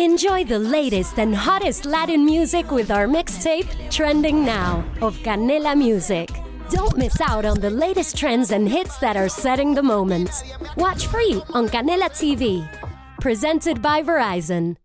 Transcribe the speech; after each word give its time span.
Enjoy 0.00 0.42
the 0.42 0.58
latest 0.58 1.20
and 1.20 1.32
hottest 1.32 1.84
Latin 1.84 2.24
music 2.24 2.72
with 2.72 2.90
our 2.90 3.06
mixtape, 3.06 3.68
Trending 3.92 4.44
Now, 4.44 4.84
of 5.00 5.16
Canela 5.18 5.78
Music. 5.78 6.30
Don't 6.68 6.96
miss 6.96 7.20
out 7.20 7.44
on 7.44 7.60
the 7.60 7.70
latest 7.70 8.16
trends 8.18 8.50
and 8.50 8.68
hits 8.68 8.98
that 8.98 9.16
are 9.16 9.28
setting 9.28 9.72
the 9.72 9.84
moment. 9.84 10.30
Watch 10.76 11.06
free 11.06 11.40
on 11.50 11.68
Canela 11.68 12.10
TV. 12.10 12.68
Presented 13.20 13.80
by 13.80 14.02
Verizon. 14.02 14.76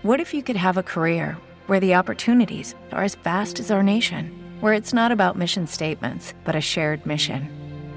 What 0.00 0.18
if 0.18 0.32
you 0.32 0.42
could 0.42 0.56
have 0.56 0.78
a 0.78 0.82
career 0.82 1.36
where 1.66 1.80
the 1.80 1.96
opportunities 1.96 2.74
are 2.92 3.04
as 3.04 3.16
vast 3.16 3.60
as 3.60 3.70
our 3.70 3.82
nation, 3.82 4.30
where 4.60 4.72
it's 4.72 4.94
not 4.94 5.12
about 5.12 5.36
mission 5.36 5.66
statements, 5.66 6.32
but 6.44 6.56
a 6.56 6.60
shared 6.62 7.04
mission? 7.04 7.50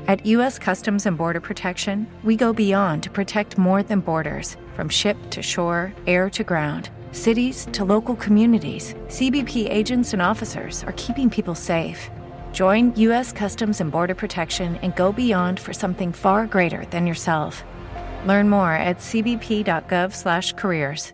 At 0.10 0.26
U.S. 0.26 0.60
Customs 0.60 1.06
and 1.06 1.18
Border 1.18 1.40
Protection, 1.40 2.06
we 2.26 2.36
go 2.36 2.52
beyond 2.52 3.04
to 3.04 3.10
protect 3.10 3.58
more 3.58 3.84
than 3.84 4.02
borders 4.02 4.58
from 4.74 4.90
ship 4.90 5.16
to 5.30 5.42
shore, 5.42 5.94
air 6.06 6.30
to 6.32 6.44
ground. 6.44 6.90
Cities 7.14 7.66
to 7.72 7.86
local 7.86 8.18
communities, 8.18 8.94
CBP 9.08 9.72
agents 9.72 10.12
and 10.12 10.22
officers 10.22 10.84
are 10.84 10.94
keeping 10.98 11.30
people 11.30 11.56
safe. 11.56 12.12
Join 12.52 12.94
U.S. 12.96 13.32
Customs 13.32 13.80
and 13.80 13.90
Border 13.90 14.16
Protection 14.16 14.76
and 14.82 14.94
go 14.98 15.14
beyond 15.14 15.62
for 15.62 15.72
something 15.72 16.12
far 16.12 16.46
greater 16.48 16.84
than 16.88 17.08
yourself. 17.08 17.64
Learn 18.28 18.50
more 18.50 18.74
at 18.74 18.98
cbp.gov/careers. 18.98 21.14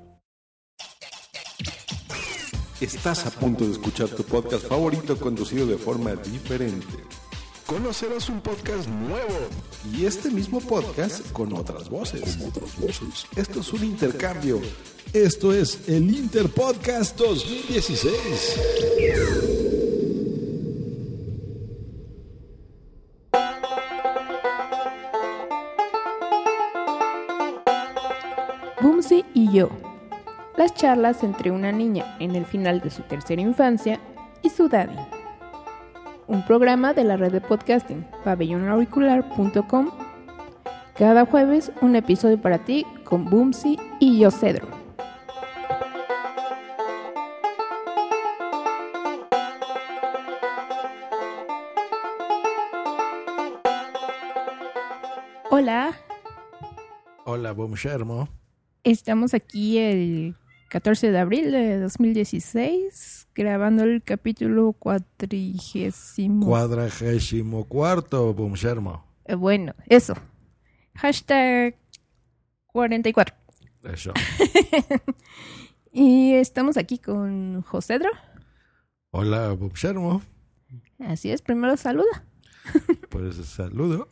Estás 2.82 3.26
a 3.26 3.32
punto 3.32 3.66
de 3.66 3.72
escuchar 3.72 4.08
tu 4.08 4.24
podcast 4.24 4.66
favorito 4.66 5.18
conducido 5.18 5.68
de 5.68 5.78
forma 5.78 6.16
diferente. 6.16 6.88
Conocerás 7.70 8.28
un 8.30 8.42
podcast 8.42 8.88
nuevo 8.90 9.48
y 9.94 10.08
este 10.08 10.32
mismo 10.32 10.60
podcast 10.60 11.32
con 11.32 11.54
otras 11.54 11.88
voces. 11.88 12.40
Esto 13.36 13.60
es 13.60 13.74
un 13.74 13.84
intercambio. 13.84 14.60
Esto 15.14 15.54
es 15.54 15.88
el 15.88 16.10
Interpodcast 16.10 17.16
2016. 17.20 18.60
Bumsy 28.82 29.24
y 29.36 29.54
yo. 29.54 29.70
Las 30.58 30.74
charlas 30.74 31.22
entre 31.24 31.52
una 31.52 31.72
niña 31.72 32.18
en 32.20 32.36
el 32.36 32.48
final 32.48 32.82
de 32.82 32.90
su 32.90 33.04
tercera 33.04 33.44
infancia 33.44 34.02
y 34.42 34.50
su 34.50 34.68
daddy. 34.68 35.19
Un 36.30 36.46
programa 36.46 36.94
de 36.94 37.04
la 37.04 37.18
red 37.18 37.32
de 37.32 37.42
podcasting 37.42 38.06
pabellonauricular.com. 38.24 39.90
Cada 40.96 41.26
jueves 41.26 41.72
un 41.82 41.96
episodio 41.96 42.40
para 42.40 42.60
ti 42.60 42.86
con 43.04 43.26
Bumsy 43.26 43.80
y 44.00 44.20
yo 44.20 44.30
Cedro. 44.30 44.68
Hola, 55.50 55.98
Hola, 57.26 57.54
Boom 57.54 57.74
Shermo. 57.74 58.30
Estamos 58.84 59.34
aquí 59.34 59.80
el 59.80 60.36
14 60.70 61.12
de 61.12 61.18
abril 61.20 61.52
de 61.52 61.80
2016 61.80 63.28
grabando 63.36 63.84
el 63.84 64.04
capítulo 64.04 64.74
cuatrigésimo. 64.74 66.46
Cuadragésimo 66.46 67.66
cuarto, 67.66 68.34
Boom 68.34 68.54
Shermo. 68.54 69.04
Eh, 69.26 69.36
bueno, 69.36 69.74
eso. 69.88 70.14
Hashtag 70.96 71.76
44. 72.68 73.36
Eso. 73.84 74.14
Y 75.92 76.34
estamos 76.34 76.78
aquí 76.78 77.00
con 77.00 77.64
Josedro. 77.64 78.10
Hola, 79.10 79.54
Boom 79.54 79.72
Shermo. 79.74 80.22
Así 81.00 81.32
es, 81.32 81.42
primero 81.42 81.76
saluda. 81.78 82.26
Pues 83.10 83.36
saludo. 83.38 84.08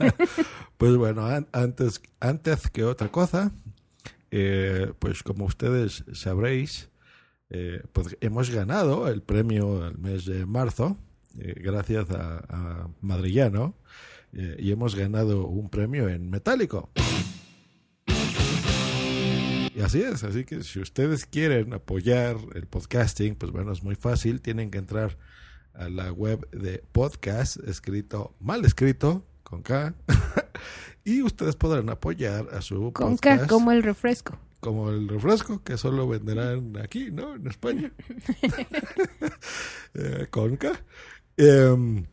pues 0.76 0.96
bueno, 0.96 1.24
an- 1.24 1.48
antes, 1.52 2.02
antes 2.20 2.68
que 2.68 2.84
otra 2.84 3.08
cosa, 3.08 3.50
eh, 4.30 4.92
pues 4.98 5.22
como 5.22 5.44
ustedes 5.44 6.04
sabréis, 6.12 6.90
eh, 7.48 7.82
pues 7.92 8.16
hemos 8.20 8.50
ganado 8.50 9.08
el 9.08 9.22
premio 9.22 9.84
al 9.84 9.98
mes 9.98 10.24
de 10.24 10.46
marzo, 10.46 10.96
eh, 11.38 11.54
gracias 11.56 12.10
a, 12.10 12.38
a 12.48 12.88
Madrillano, 13.00 13.76
y 14.32 14.70
hemos 14.70 14.94
ganado 14.94 15.48
un 15.48 15.70
premio 15.70 16.08
en 16.08 16.30
metálico. 16.30 16.88
Y 19.74 19.80
así 19.80 20.02
es, 20.02 20.22
así 20.22 20.44
que 20.44 20.62
si 20.62 20.78
ustedes 20.78 21.26
quieren 21.26 21.72
apoyar 21.72 22.36
el 22.54 22.66
podcasting, 22.66 23.34
pues 23.34 23.50
bueno, 23.50 23.72
es 23.72 23.82
muy 23.82 23.96
fácil, 23.96 24.40
tienen 24.40 24.70
que 24.70 24.78
entrar 24.78 25.18
a 25.74 25.88
la 25.88 26.12
web 26.12 26.48
de 26.50 26.84
podcast, 26.92 27.56
escrito, 27.66 28.36
mal 28.38 28.64
escrito, 28.64 29.26
con 29.42 29.62
K, 29.62 29.94
y 31.18 31.22
ustedes 31.22 31.56
podrán 31.56 31.88
apoyar 31.90 32.48
a 32.52 32.60
su 32.62 32.92
Con 32.92 33.12
podcast 33.16 33.42
K 33.42 33.46
como 33.48 33.72
el 33.72 33.82
refresco. 33.82 34.38
como 34.60 34.90
el 34.90 35.08
refresco 35.08 35.62
que 35.62 35.76
solo 35.78 36.06
venderán 36.08 36.76
aquí, 36.82 37.10
¿no? 37.10 37.34
En 37.34 37.46
España. 37.46 37.92
Eh, 39.94 40.26
con 40.30 40.56
K. 40.56 40.72
Em, 41.36 42.04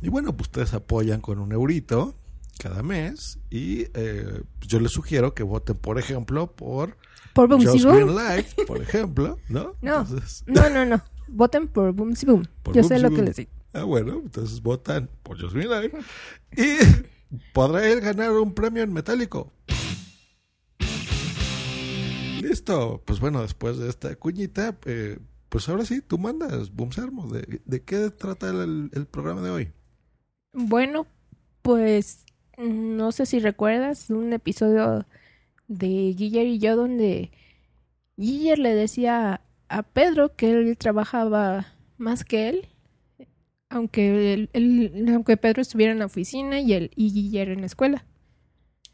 y 0.00 0.08
bueno, 0.08 0.34
pues 0.36 0.48
ustedes 0.48 0.72
apoyan 0.72 1.20
con 1.20 1.38
un 1.38 1.52
eurito 1.52 2.14
cada 2.58 2.82
mes 2.82 3.38
y 3.50 3.86
eh, 3.94 4.42
yo 4.62 4.80
les 4.80 4.92
sugiero 4.92 5.34
que 5.34 5.42
voten, 5.42 5.76
por 5.76 5.98
ejemplo, 5.98 6.52
por 6.52 6.96
Por 7.34 7.50
Just 7.62 7.84
Boom. 7.84 7.94
Green 7.96 8.16
Life, 8.16 8.64
por 8.66 8.80
ejemplo, 8.82 9.38
¿no? 9.48 9.74
No. 9.82 10.00
Entonces, 10.00 10.44
No, 10.46 10.68
no, 10.70 10.84
no. 10.86 11.02
Voten 11.28 11.68
por 11.68 11.92
Boom. 11.92 12.14
Por 12.62 12.74
Yo 12.74 12.82
sé 12.82 12.94
Boomsy 12.94 13.02
lo 13.02 13.08
que 13.10 13.16
Boom. 13.16 13.24
les 13.26 13.36
digo. 13.36 13.50
Ah, 13.72 13.84
bueno, 13.84 14.20
entonces 14.24 14.62
votan 14.62 15.08
por 15.22 15.40
Just 15.40 15.54
Green 15.54 15.70
Life 15.70 15.96
y 16.56 16.78
podrá 17.52 17.86
él 17.86 18.00
ganar 18.00 18.32
un 18.32 18.54
premio 18.54 18.82
en 18.82 18.92
metálico. 18.92 19.52
Listo, 22.40 23.02
pues 23.04 23.20
bueno, 23.20 23.42
después 23.42 23.78
de 23.78 23.88
esta 23.88 24.14
cuñita, 24.16 24.76
eh, 24.86 25.18
pues 25.48 25.68
ahora 25.68 25.84
sí, 25.84 26.00
tú 26.00 26.18
mandas, 26.18 26.74
Boom 26.74 26.92
Sermo, 26.92 27.28
¿de, 27.28 27.82
qué 27.84 28.10
trata 28.10 28.48
el, 28.50 28.90
el 28.92 29.06
programa 29.06 29.42
de 29.42 29.50
hoy? 29.50 29.72
Bueno, 30.52 31.06
pues 31.62 32.24
no 32.56 33.12
sé 33.12 33.26
si 33.26 33.38
recuerdas 33.38 34.10
un 34.10 34.32
episodio 34.32 35.06
de 35.68 36.14
Guiller 36.16 36.46
y 36.46 36.58
yo 36.58 36.76
donde 36.76 37.30
Guiller 38.16 38.58
le 38.58 38.74
decía 38.74 39.40
a 39.68 39.82
Pedro 39.82 40.34
que 40.34 40.50
él 40.50 40.76
trabajaba 40.76 41.74
más 41.96 42.24
que 42.24 42.48
él, 42.48 42.68
aunque 43.70 44.34
él- 44.52 45.08
aunque 45.14 45.36
Pedro 45.38 45.62
estuviera 45.62 45.92
en 45.92 46.00
la 46.00 46.06
oficina 46.06 46.60
y 46.60 46.72
él 46.74 46.90
y 46.96 47.12
Guiller 47.12 47.48
en 47.48 47.60
la 47.60 47.66
escuela. 47.66 48.04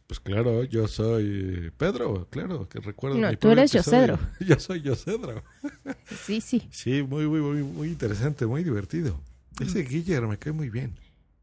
Pues 0.07 0.21
claro, 0.21 0.63
yo 0.63 0.87
soy 0.87 1.73
Pedro, 1.77 2.29
claro, 2.31 2.69
que 2.69 2.79
recuerdo. 2.79 3.19
No, 3.19 3.29
mi 3.29 3.37
tú 3.37 3.51
eres. 3.51 3.73
Yocedro. 3.73 4.21
Yo 4.41 4.61
soy 4.61 4.81
Yocedro. 4.83 5.43
Sí, 6.25 6.41
sí. 6.41 6.69
Sí, 6.71 7.03
muy, 7.03 7.27
muy, 7.27 7.41
muy, 7.41 7.63
muy 7.65 7.89
interesante, 7.89 8.47
muy 8.47 8.63
divertido. 8.63 9.21
Ese 9.61 9.83
Guillermo 9.83 10.29
me 10.29 10.39
cae 10.39 10.53
muy 10.53 10.71
bien. 10.71 10.95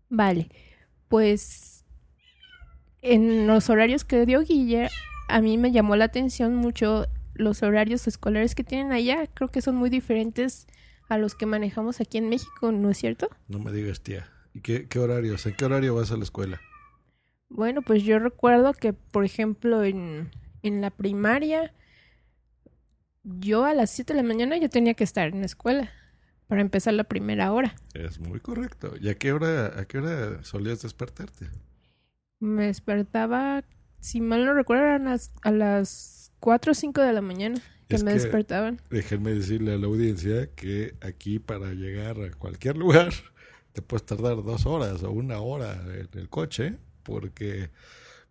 Vale. 0.10 0.50
Pues 1.10 1.84
en 3.02 3.48
los 3.48 3.70
horarios 3.70 4.06
que 4.06 4.26
dio 4.26 4.42
Guiller, 4.42 4.90
a 5.28 5.42
mí 5.42 5.58
me 5.58 5.74
llamó 5.74 5.98
la 5.98 6.06
atención 6.06 6.56
mucho 6.56 7.08
los 7.34 7.64
horarios 7.64 8.08
escolares 8.08 8.56
que 8.56 8.64
tienen 8.64 8.94
allá. 8.94 9.28
Creo 9.34 9.50
que 9.50 9.62
son 9.62 9.76
muy 9.76 9.90
diferentes 9.90 10.68
a 11.14 11.18
los 11.18 11.36
que 11.36 11.46
manejamos 11.46 12.00
aquí 12.02 12.18
en 12.18 12.30
México, 12.30 12.72
¿no 12.72 12.90
es 12.90 12.98
cierto? 12.98 13.30
No 13.48 13.60
me 13.60 13.72
digas, 13.72 14.02
tía. 14.02 14.30
¿Y 14.54 14.62
qué, 14.62 14.88
qué 14.88 15.00
horarios? 15.00 15.46
¿En 15.46 15.56
qué 15.56 15.66
horario 15.66 15.96
vas 15.96 16.12
a 16.12 16.18
la 16.18 16.24
escuela? 16.24 16.62
Bueno, 17.50 17.82
pues 17.82 18.04
yo 18.04 18.20
recuerdo 18.20 18.74
que, 18.74 18.94
por 18.94 19.26
ejemplo, 19.26 19.84
en, 19.84 20.32
en 20.64 20.82
la 20.82 20.90
primaria, 20.90 21.74
yo 23.24 23.66
a 23.66 23.74
las 23.74 23.90
7 23.92 24.14
de 24.14 24.22
la 24.22 24.28
mañana 24.28 24.58
yo 24.58 24.70
tenía 24.70 24.94
que 24.94 25.04
estar 25.04 25.30
en 25.30 25.40
la 25.40 25.46
escuela 25.46 25.92
para 26.48 26.62
empezar 26.62 26.94
la 26.94 27.04
primera 27.06 27.52
hora. 27.54 27.76
Es 27.94 28.20
muy 28.20 28.40
correcto. 28.40 28.94
¿Y 29.00 29.10
a 29.10 29.16
qué 29.16 29.32
hora, 29.34 29.80
a 29.80 29.86
qué 29.86 30.00
hora 30.00 30.44
solías 30.44 30.82
despertarte? 30.82 31.50
Me 32.40 32.66
despertaba, 32.68 33.64
si 34.00 34.20
mal 34.20 34.46
no 34.46 34.54
recuerdo, 34.54 34.84
eran 34.84 35.06
las- 35.06 35.32
a 35.44 35.52
las 35.52 36.32
4 36.40 36.72
o 36.72 36.76
5 36.76 37.02
de 37.02 37.14
la 37.14 37.22
mañana 37.22 37.62
que 37.88 37.96
Es 37.96 38.04
me 38.04 38.14
que- 38.14 38.20
despertaban. 38.20 38.82
Déjenme 38.90 39.34
decirle 39.34 39.74
a 39.74 39.78
la 39.78 39.88
audiencia 39.88 40.50
que 40.56 40.96
aquí 41.02 41.40
para 41.40 41.74
llegar 41.74 42.20
a 42.22 42.32
cualquier 42.32 42.78
lugar 42.84 43.12
te 43.74 43.82
puedes 43.82 44.06
tardar 44.06 44.44
dos 44.44 44.66
horas 44.66 45.02
o 45.04 45.12
una 45.12 45.40
hora 45.40 45.82
en 45.88 46.08
el 46.20 46.30
coche 46.30 46.78
porque 47.04 47.72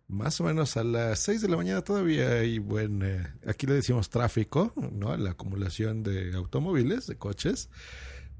más 0.07 0.39
o 0.41 0.43
menos 0.45 0.77
a 0.77 0.83
las 0.83 1.19
seis 1.19 1.41
de 1.41 1.47
la 1.49 1.57
mañana 1.57 1.81
todavía 1.81 2.29
hay 2.31 2.59
buen, 2.59 3.01
eh, 3.03 3.27
aquí 3.47 3.65
le 3.67 3.73
decimos 3.75 4.09
tráfico, 4.09 4.71
¿no? 4.91 5.15
La 5.17 5.31
acumulación 5.31 6.03
de 6.03 6.33
automóviles, 6.35 7.07
de 7.07 7.15
coches. 7.17 7.69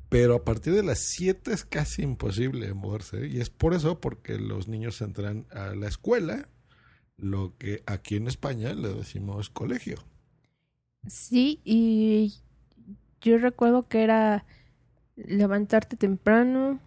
Pero 0.10 0.36
a 0.36 0.44
partir 0.46 0.74
de 0.74 0.84
las 0.84 1.00
7 1.00 1.52
es 1.54 1.66
casi 1.66 2.04
imposible 2.04 2.72
moverse. 2.76 3.26
Y 3.28 3.40
es 3.42 3.50
por 3.50 3.74
eso, 3.74 4.00
porque 4.00 4.38
los 4.38 4.68
niños 4.68 5.02
entran 5.02 5.48
a 5.52 5.74
la 5.74 5.88
escuela, 5.88 6.48
lo 7.18 7.56
que 7.58 7.82
aquí 7.88 8.18
en 8.18 8.28
España 8.28 8.74
le 8.76 8.90
decimos 8.94 9.50
colegio. 9.50 9.98
Sí, 11.08 11.60
y 11.64 12.34
yo 13.22 13.38
recuerdo 13.38 13.88
que 13.88 14.04
era 14.04 14.46
levantarte 15.16 15.96
temprano, 15.98 16.80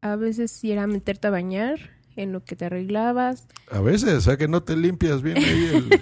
a 0.00 0.16
veces 0.16 0.50
si 0.50 0.72
era 0.72 0.86
meterte 0.86 1.28
a 1.28 1.30
bañar 1.30 1.78
en 2.16 2.32
lo 2.32 2.44
que 2.44 2.56
te 2.56 2.64
arreglabas. 2.66 3.46
A 3.70 3.80
veces, 3.80 4.14
o 4.14 4.20
sea 4.20 4.36
que 4.36 4.48
no 4.48 4.62
te 4.62 4.76
limpias 4.76 5.22
bien 5.22 5.38
ahí 5.38 5.70
el, 5.72 6.00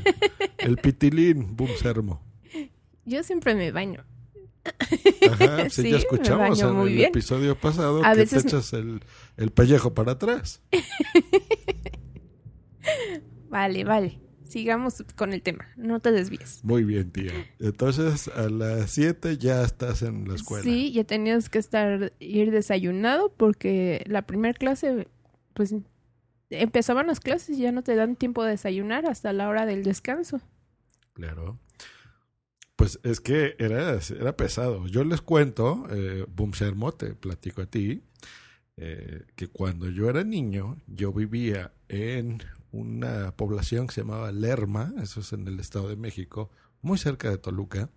el 0.59 0.77
pitilín, 0.79 1.57
boom, 1.57 1.71
sermo. 1.79 2.21
Yo 3.05 3.23
siempre 3.23 3.55
me 3.55 3.71
baño. 3.73 4.05
Ajá, 5.31 5.69
sí, 5.69 5.83
Sí, 5.83 5.91
ya 5.91 5.99
escuchamos 5.99 6.61
en 6.63 6.79
el 6.81 6.89
bien. 6.89 7.09
episodio 7.11 7.59
pasado 7.59 8.03
A 8.05 8.13
que 8.13 8.21
veces- 8.21 8.43
te 8.45 8.49
echas 8.49 8.73
el, 8.73 9.01
el 9.37 9.51
pellejo 9.51 9.93
para 9.93 10.13
atrás. 10.13 10.63
Vale, 13.49 13.85
vale. 13.85 14.19
Sigamos 14.45 15.03
con 15.17 15.33
el 15.33 15.43
tema. 15.43 15.67
No 15.77 16.01
te 16.01 16.13
desvíes. 16.13 16.63
Muy 16.63 16.85
bien, 16.85 17.11
tía. 17.11 17.33
Entonces, 17.59 18.29
a 18.29 18.49
las 18.49 18.91
7 18.91 19.39
ya 19.39 19.63
estás 19.63 20.03
en 20.03 20.29
la 20.29 20.35
escuela. 20.35 20.63
Sí, 20.63 20.93
ya 20.93 21.05
tenías 21.05 21.49
que 21.49 21.59
estar 21.59 22.13
ir 22.19 22.51
desayunado 22.51 23.33
porque 23.37 24.05
la 24.07 24.23
primera 24.23 24.55
clase, 24.55 25.09
pues 25.55 25.75
empezaban 26.51 27.07
las 27.07 27.21
clases 27.21 27.59
y 27.59 27.63
ya 27.63 27.73
no 27.73 27.83
te 27.83 27.95
dan 27.97 28.17
tiempo 28.17 28.45
de 28.45 28.51
desayunar 28.51 29.07
hasta 29.07 29.33
la 29.33 29.49
hora 29.49 29.67
del 29.67 29.83
descanso. 29.83 30.41
Claro. 31.15 31.59
Pues 32.77 33.01
es 33.03 33.21
que 33.21 33.55
era, 33.59 33.99
era 34.19 34.37
pesado. 34.37 34.87
Yo 34.89 35.05
les 35.05 35.21
cuento, 35.21 35.87
eh, 35.91 36.27
Boom 36.29 36.55
Sermo, 36.55 36.93
te 36.93 37.15
platico 37.15 37.63
a 37.63 37.67
ti, 37.67 38.03
eh, 38.77 39.23
que 39.37 39.49
cuando 39.49 39.89
yo 39.89 40.11
era 40.11 40.25
niño, 40.25 40.77
yo 40.87 41.13
vivía 41.13 41.73
en 41.89 42.43
una 42.75 43.37
población 43.37 43.87
que 43.87 43.95
se 43.95 44.01
llamaba 44.01 44.33
Lerma, 44.33 44.93
eso 45.01 45.21
es 45.21 45.33
en 45.33 45.47
el 45.47 45.61
Estado 45.61 45.89
de 45.89 45.97
México, 45.97 46.51
muy 46.83 46.99
cerca 46.99 47.31
de 47.31 47.39
Toluca, 47.39 47.89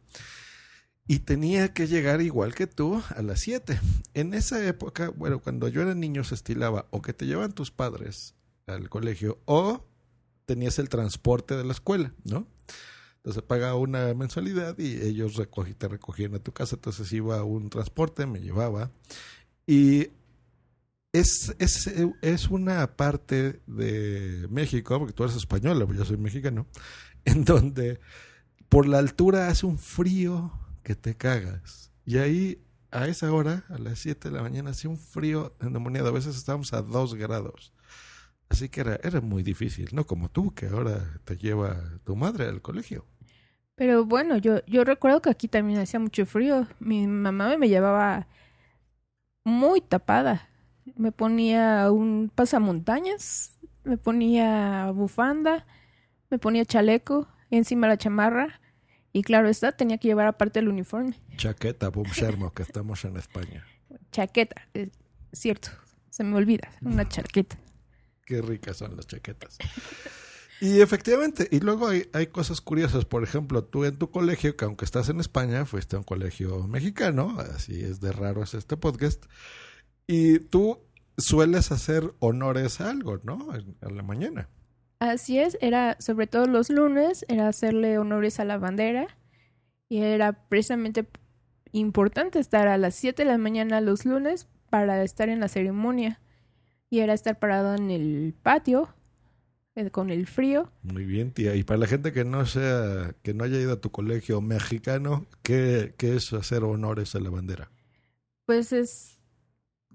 y 1.08 1.20
tenía 1.20 1.74
que 1.74 1.88
llegar 1.88 2.22
igual 2.22 2.54
que 2.54 2.68
tú 2.68 3.02
a 3.16 3.22
las 3.22 3.40
7. 3.40 3.80
En 4.14 4.34
esa 4.34 4.66
época, 4.66 5.10
bueno, 5.10 5.40
cuando 5.40 5.68
yo 5.68 5.82
era 5.82 5.96
niño 5.96 6.24
se 6.24 6.36
estilaba 6.36 6.88
o 6.92 7.02
que 7.02 7.14
te 7.14 7.26
llevan 7.26 7.54
tus 7.54 7.72
padres 7.72 8.36
al 8.68 8.90
colegio 8.90 9.40
o 9.46 9.86
tenías 10.46 10.80
el 10.80 10.90
transporte 10.90 11.56
de 11.56 11.64
la 11.64 11.74
escuela, 11.74 12.14
¿no? 12.24 12.48
Entonces 13.18 13.42
pagaba 13.44 13.76
una 13.76 14.14
mensualidad 14.14 14.78
y 14.78 15.02
ellos 15.02 15.42
te 15.78 15.88
recogían 15.88 16.36
a 16.36 16.40
tu 16.40 16.54
casa. 16.54 16.76
Entonces 16.76 17.12
iba 17.12 17.44
un 17.44 17.70
transporte, 17.70 18.26
me 18.26 18.40
llevaba. 18.40 18.92
Y 19.66 20.12
es, 21.20 21.56
es, 21.60 21.88
es 22.22 22.50
una 22.50 22.96
parte 22.96 23.62
de 23.68 24.48
México, 24.50 25.00
porque 25.00 25.14
tú 25.14 25.24
eres 25.24 25.36
española, 25.36 25.86
pues 25.86 25.98
yo 25.98 26.06
soy 26.06 26.18
mexicano, 26.18 26.68
en 27.26 27.46
donde 27.46 28.00
por 28.70 28.88
la 28.88 29.00
altura 29.00 29.48
hace 29.48 29.66
un 29.66 29.78
frío 29.78 30.52
que 30.84 30.96
te 30.96 31.16
cagas. 31.16 31.92
Y 32.06 32.18
ahí, 32.18 32.64
a 32.92 33.08
esa 33.08 33.32
hora, 33.32 33.66
a 33.70 33.78
las 33.78 34.00
7 34.00 34.30
de 34.30 34.36
la 34.36 34.42
mañana, 34.42 34.72
hacía 34.72 34.90
un 34.90 34.98
frío 34.98 35.56
endemoniado. 35.60 36.10
A 36.10 36.14
veces 36.14 36.38
estábamos 36.38 36.74
a 36.74 36.82
2 36.82 37.16
grados. 37.16 37.74
Así 38.50 38.70
que 38.70 38.82
era, 38.82 39.00
era 39.04 39.20
muy 39.20 39.44
difícil, 39.44 39.90
no 39.92 40.06
como 40.06 40.30
tú, 40.30 40.54
que 40.54 40.68
ahora 40.68 41.20
te 41.26 41.36
lleva 41.36 41.84
tu 42.06 42.16
madre 42.16 42.46
al 42.46 42.62
colegio. 42.62 43.06
Pero 43.76 44.06
bueno, 44.06 44.38
yo, 44.38 44.66
yo 44.66 44.84
recuerdo 44.84 45.22
que 45.22 45.30
aquí 45.30 45.48
también 45.48 45.80
hacía 45.80 46.00
mucho 46.00 46.26
frío. 46.26 46.68
Mi 46.80 47.06
mamá 47.08 47.58
me 47.58 47.70
llevaba 47.70 48.28
muy 49.44 49.82
tapada. 49.82 50.50
Me 50.96 51.12
ponía 51.12 51.92
un 51.92 52.32
pasamontañas, 52.34 53.58
me 53.84 53.98
ponía 53.98 54.92
bufanda, 54.92 55.66
me 56.30 56.40
ponía 56.40 56.66
chaleco, 56.66 57.28
encima 57.52 57.88
la 57.88 57.98
chamarra. 57.98 58.60
Y 59.14 59.24
claro 59.24 59.50
está, 59.50 59.72
tenía 59.72 59.98
que 59.98 60.08
llevar 60.08 60.28
aparte 60.28 60.60
el 60.60 60.68
uniforme. 60.68 61.20
Chaqueta, 61.38 61.90
boom, 61.90 62.08
Shermo, 62.12 62.54
que 62.54 62.64
estamos 62.64 63.04
en 63.06 63.18
España. 63.18 63.66
Chaqueta, 64.12 64.68
es 64.74 64.90
cierto, 65.32 65.70
se 66.10 66.24
me 66.24 66.36
olvida, 66.36 66.70
una 66.82 67.08
chaqueta. 67.08 67.58
Qué 68.26 68.42
ricas 68.42 68.78
son 68.78 68.96
las 68.96 69.08
chaquetas. 69.08 69.58
Y 70.60 70.82
efectivamente, 70.82 71.48
y 71.52 71.60
luego 71.60 71.88
hay, 71.88 72.10
hay 72.14 72.28
cosas 72.28 72.62
curiosas. 72.62 73.06
Por 73.06 73.24
ejemplo, 73.24 73.64
tú 73.64 73.86
en 73.86 73.98
tu 73.98 74.10
colegio, 74.10 74.58
que 74.58 74.66
aunque 74.66 74.86
estás 74.86 75.08
en 75.10 75.20
España, 75.20 75.66
fuiste 75.66 75.96
a 75.96 76.00
un 76.00 76.04
colegio 76.04 76.68
mexicano, 76.68 77.38
así 77.56 77.84
es 77.84 78.02
de 78.02 78.12
raro 78.12 78.44
es 78.44 78.56
este 78.56 78.76
podcast, 78.76 79.26
y 80.08 80.40
tú 80.40 80.80
sueles 81.18 81.72
hacer 81.72 82.14
honores 82.20 82.80
a 82.82 82.90
algo, 82.90 83.20
¿no? 83.24 83.50
A 83.82 83.90
la 83.90 84.04
mañana. 84.04 84.50
Así 85.00 85.38
es, 85.38 85.58
era 85.62 85.98
sobre 86.00 86.26
todo 86.26 86.48
los 86.48 86.70
lunes, 86.70 87.26
era 87.28 87.48
hacerle 87.48 88.00
honores 88.00 88.40
a 88.40 88.46
la 88.46 88.58
bandera 88.58 89.08
y 89.90 90.00
era 90.00 90.48
precisamente 90.48 91.08
importante 91.72 92.40
estar 92.40 92.68
a 92.68 92.78
las 92.78 92.96
7 92.96 93.24
de 93.24 93.30
la 93.30 93.38
mañana 93.38 93.82
los 93.82 94.06
lunes 94.06 94.48
para 94.70 95.04
estar 95.04 95.30
en 95.30 95.40
la 95.40 95.50
ceremonia 95.50 96.20
y 96.90 97.00
era 97.00 97.14
estar 97.14 97.38
parado 97.38 97.76
en 97.76 97.92
el 97.92 98.34
patio 98.42 98.90
eh, 99.76 99.92
con 99.92 100.10
el 100.10 100.26
frío. 100.26 100.72
Muy 100.82 101.06
bien, 101.06 101.32
tía. 101.32 101.56
Y 101.56 101.64
para 101.64 101.80
la 101.80 101.88
gente 101.88 102.12
que 102.12 102.26
no 102.26 102.46
sea, 102.46 103.14
que 103.22 103.34
no 103.34 103.44
haya 103.44 103.60
ido 103.60 103.74
a 103.74 103.82
tu 103.82 103.92
colegio 103.92 104.42
mexicano, 104.42 105.28
¿qué, 105.44 105.94
qué 105.98 106.16
es 106.16 106.34
hacer 106.34 106.64
honores 106.64 107.14
a 107.14 107.20
la 107.20 107.30
bandera? 107.30 107.70
Pues 108.46 108.74
es 108.74 109.17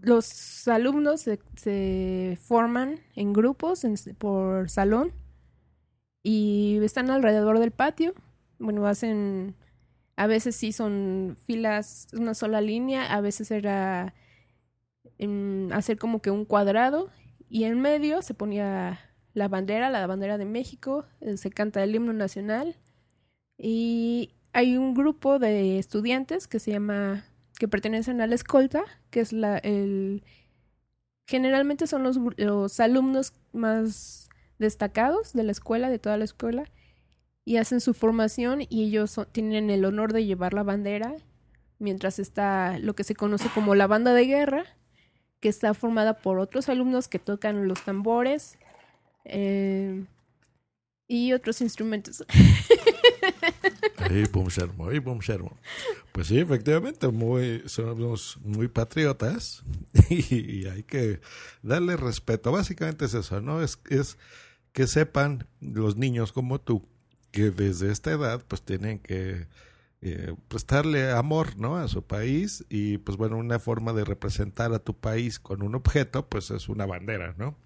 los 0.02 0.66
alumnos 0.68 1.22
se, 1.22 2.38
forman 2.42 3.00
en 3.14 3.32
grupos 3.32 3.86
por 4.18 4.68
salón 4.68 5.12
y 6.22 6.78
están 6.82 7.10
alrededor 7.10 7.58
del 7.60 7.70
patio. 7.70 8.14
Bueno, 8.58 8.86
hacen, 8.86 9.54
a 10.16 10.26
veces 10.26 10.56
sí 10.56 10.72
son 10.72 11.36
filas, 11.46 12.08
una 12.12 12.34
sola 12.34 12.60
línea, 12.60 13.12
a 13.14 13.20
veces 13.20 13.50
era 13.50 14.14
em, 15.18 15.72
hacer 15.72 15.98
como 15.98 16.20
que 16.20 16.30
un 16.30 16.44
cuadrado 16.44 17.08
y 17.48 17.64
en 17.64 17.80
medio 17.80 18.22
se 18.22 18.34
ponía 18.34 19.00
la 19.34 19.48
bandera, 19.48 19.88
la 19.88 20.06
bandera 20.06 20.36
de 20.36 20.44
México, 20.44 21.06
eh, 21.20 21.36
se 21.36 21.50
canta 21.50 21.82
el 21.82 21.94
himno 21.94 22.12
nacional 22.12 22.76
y 23.56 24.34
hay 24.52 24.76
un 24.76 24.94
grupo 24.94 25.38
de 25.38 25.78
estudiantes 25.78 26.48
que 26.48 26.58
se 26.58 26.72
llama 26.72 27.24
que 27.62 27.68
pertenecen 27.68 28.20
a 28.20 28.26
la 28.26 28.34
escolta, 28.34 28.82
que 29.10 29.20
es 29.20 29.32
la 29.32 29.56
el 29.56 30.24
generalmente 31.26 31.86
son 31.86 32.02
los, 32.02 32.18
los 32.36 32.80
alumnos 32.80 33.34
más 33.52 34.28
destacados 34.58 35.32
de 35.32 35.44
la 35.44 35.52
escuela, 35.52 35.88
de 35.88 36.00
toda 36.00 36.16
la 36.16 36.24
escuela, 36.24 36.64
y 37.44 37.58
hacen 37.58 37.80
su 37.80 37.94
formación 37.94 38.62
y 38.68 38.86
ellos 38.86 39.20
tienen 39.30 39.70
el 39.70 39.84
honor 39.84 40.12
de 40.12 40.24
llevar 40.24 40.54
la 40.54 40.64
bandera, 40.64 41.14
mientras 41.78 42.18
está 42.18 42.80
lo 42.80 42.96
que 42.96 43.04
se 43.04 43.14
conoce 43.14 43.48
como 43.54 43.76
la 43.76 43.86
banda 43.86 44.12
de 44.12 44.26
guerra, 44.26 44.64
que 45.38 45.48
está 45.48 45.72
formada 45.72 46.18
por 46.18 46.40
otros 46.40 46.68
alumnos 46.68 47.06
que 47.06 47.20
tocan 47.20 47.68
los 47.68 47.84
tambores 47.84 48.58
eh, 49.24 50.04
y 51.12 51.34
otros 51.34 51.60
instrumentos. 51.60 52.24
Ahí, 53.98 54.24
boom, 54.32 54.48
Shermo, 54.48 54.88
ahí, 54.88 54.98
boom, 54.98 55.18
Shermo. 55.18 55.58
Pues 56.10 56.28
sí, 56.28 56.38
efectivamente, 56.38 57.06
muy, 57.08 57.62
somos 57.66 58.38
muy 58.42 58.68
patriotas 58.68 59.62
y, 60.08 60.66
hay 60.66 60.82
que 60.84 61.20
darle 61.62 61.96
respeto. 61.96 62.50
Básicamente 62.50 63.04
es 63.04 63.12
eso, 63.12 63.42
¿no? 63.42 63.62
Es, 63.62 63.78
es 63.90 64.16
que 64.72 64.86
sepan 64.86 65.46
los 65.60 65.96
niños 65.96 66.32
como 66.32 66.58
tú 66.60 66.88
que 67.30 67.50
desde 67.50 67.92
esta 67.92 68.10
edad 68.10 68.42
pues 68.48 68.62
tienen 68.62 68.98
que 68.98 69.46
eh, 70.00 70.34
prestarle 70.48 71.10
amor, 71.10 71.58
¿no? 71.58 71.76
A 71.76 71.88
su 71.88 72.06
país 72.06 72.64
y 72.70 72.96
pues 72.98 73.18
bueno, 73.18 73.36
una 73.36 73.58
forma 73.58 73.92
de 73.92 74.04
representar 74.04 74.72
a 74.72 74.78
tu 74.78 74.96
país 74.96 75.38
con 75.38 75.62
un 75.62 75.74
objeto 75.74 76.26
pues 76.26 76.50
es 76.50 76.70
una 76.70 76.86
bandera, 76.86 77.34
¿no? 77.36 77.58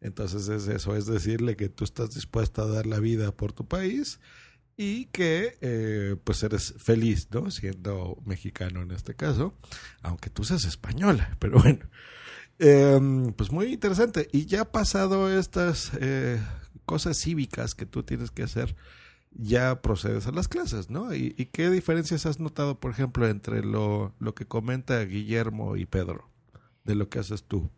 Entonces 0.00 0.48
es 0.48 0.68
eso, 0.68 0.94
es 0.94 1.06
decirle 1.06 1.56
que 1.56 1.68
tú 1.68 1.84
estás 1.84 2.14
dispuesto 2.14 2.62
a 2.62 2.66
dar 2.66 2.86
la 2.86 3.00
vida 3.00 3.32
por 3.32 3.52
tu 3.52 3.66
país 3.66 4.20
y 4.76 5.06
que 5.06 5.58
eh, 5.60 6.16
pues 6.22 6.42
eres 6.44 6.74
feliz, 6.78 7.28
¿no? 7.32 7.50
Siendo 7.50 8.16
mexicano 8.24 8.80
en 8.82 8.92
este 8.92 9.14
caso, 9.14 9.54
aunque 10.02 10.30
tú 10.30 10.44
seas 10.44 10.64
española, 10.64 11.36
pero 11.40 11.60
bueno. 11.60 11.86
Em, 12.60 13.32
pues 13.34 13.52
muy 13.52 13.72
interesante. 13.72 14.28
Y 14.32 14.46
ya 14.46 14.64
pasado 14.70 15.36
estas 15.36 15.92
eh, 16.00 16.40
cosas 16.86 17.18
cívicas 17.18 17.74
que 17.74 17.86
tú 17.86 18.02
tienes 18.04 18.30
que 18.30 18.44
hacer, 18.44 18.76
ya 19.32 19.82
procedes 19.82 20.26
a 20.26 20.32
las 20.32 20.48
clases, 20.48 20.90
¿no? 20.90 21.14
¿Y, 21.14 21.34
y 21.36 21.46
qué 21.46 21.70
diferencias 21.70 22.26
has 22.26 22.40
notado, 22.40 22.80
por 22.80 22.90
ejemplo, 22.90 23.28
entre 23.28 23.62
lo, 23.62 24.14
lo 24.18 24.34
que 24.34 24.46
comenta 24.46 25.04
Guillermo 25.04 25.76
y 25.76 25.86
Pedro 25.86 26.28
de 26.84 26.94
lo 26.94 27.08
que 27.08 27.18
haces 27.18 27.44
tú? 27.44 27.70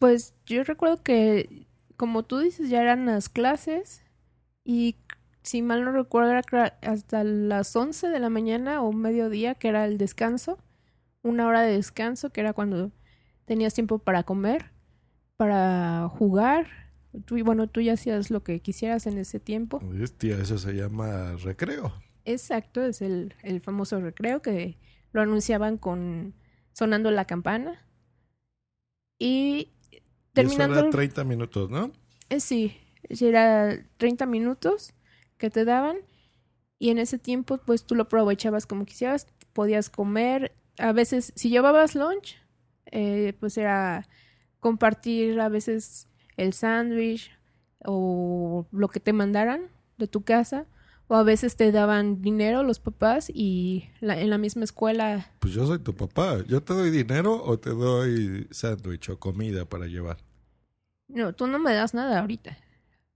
Pues 0.00 0.34
yo 0.46 0.64
recuerdo 0.64 1.02
que, 1.02 1.66
como 1.98 2.22
tú 2.24 2.38
dices, 2.38 2.70
ya 2.70 2.80
eran 2.80 3.04
las 3.04 3.28
clases 3.28 4.02
y 4.64 4.96
si 5.42 5.60
mal 5.60 5.84
no 5.84 5.92
recuerdo 5.92 6.30
era 6.30 6.78
hasta 6.80 7.22
las 7.22 7.76
11 7.76 8.08
de 8.08 8.18
la 8.18 8.30
mañana 8.30 8.80
o 8.80 8.92
mediodía, 8.92 9.56
que 9.56 9.68
era 9.68 9.84
el 9.84 9.98
descanso, 9.98 10.58
una 11.22 11.46
hora 11.46 11.60
de 11.60 11.74
descanso, 11.74 12.30
que 12.30 12.40
era 12.40 12.54
cuando 12.54 12.92
tenías 13.44 13.74
tiempo 13.74 13.98
para 13.98 14.22
comer, 14.22 14.70
para 15.36 16.08
jugar. 16.08 16.66
Tú, 17.26 17.36
y 17.36 17.42
bueno, 17.42 17.68
tú 17.68 17.82
ya 17.82 17.92
hacías 17.92 18.30
lo 18.30 18.42
que 18.42 18.60
quisieras 18.60 19.06
en 19.06 19.18
ese 19.18 19.38
tiempo. 19.38 19.82
Hostia, 20.02 20.38
eso 20.38 20.56
se 20.56 20.72
llama 20.72 21.36
recreo. 21.44 21.92
Exacto, 22.24 22.82
es 22.82 23.02
el, 23.02 23.34
el 23.42 23.60
famoso 23.60 24.00
recreo 24.00 24.40
que 24.40 24.78
lo 25.12 25.20
anunciaban 25.20 25.76
con 25.76 26.32
sonando 26.72 27.10
la 27.10 27.26
campana. 27.26 27.86
Y 29.18 29.72
terminando... 30.32 30.74
Y 30.74 30.78
eso 30.78 30.80
era 30.82 30.90
30 30.90 31.24
minutos, 31.24 31.70
¿no? 31.70 31.92
Eh, 32.28 32.40
sí, 32.40 32.76
era 33.20 33.78
30 33.96 34.26
minutos 34.26 34.92
que 35.36 35.50
te 35.50 35.64
daban 35.64 35.96
y 36.78 36.90
en 36.90 36.98
ese 36.98 37.18
tiempo 37.18 37.58
pues 37.58 37.84
tú 37.84 37.94
lo 37.94 38.04
aprovechabas 38.04 38.66
como 38.66 38.84
quisieras, 38.84 39.26
podías 39.52 39.90
comer, 39.90 40.52
a 40.78 40.92
veces 40.92 41.32
si 41.36 41.50
llevabas 41.50 41.94
lunch, 41.94 42.36
eh, 42.86 43.34
pues 43.38 43.58
era 43.58 44.08
compartir 44.60 45.40
a 45.40 45.48
veces 45.48 46.08
el 46.36 46.52
sándwich 46.52 47.30
o 47.84 48.66
lo 48.72 48.88
que 48.88 49.00
te 49.00 49.12
mandaran 49.12 49.68
de 49.98 50.06
tu 50.06 50.22
casa 50.22 50.66
o 51.10 51.16
a 51.16 51.24
veces 51.24 51.56
te 51.56 51.72
daban 51.72 52.22
dinero 52.22 52.62
los 52.62 52.78
papás 52.78 53.32
y 53.34 53.88
en 54.00 54.30
la 54.30 54.38
misma 54.38 54.62
escuela. 54.62 55.28
Pues 55.40 55.52
yo 55.52 55.66
soy 55.66 55.80
tu 55.80 55.92
papá. 55.92 56.38
¿Yo 56.46 56.62
te 56.62 56.72
doy 56.72 56.92
dinero 56.92 57.42
o 57.44 57.58
te 57.58 57.70
doy 57.70 58.46
sándwich 58.52 59.08
o 59.08 59.18
comida 59.18 59.64
para 59.64 59.86
llevar? 59.86 60.18
No, 61.08 61.32
tú 61.32 61.48
no 61.48 61.58
me 61.58 61.74
das 61.74 61.94
nada 61.94 62.20
ahorita. 62.20 62.56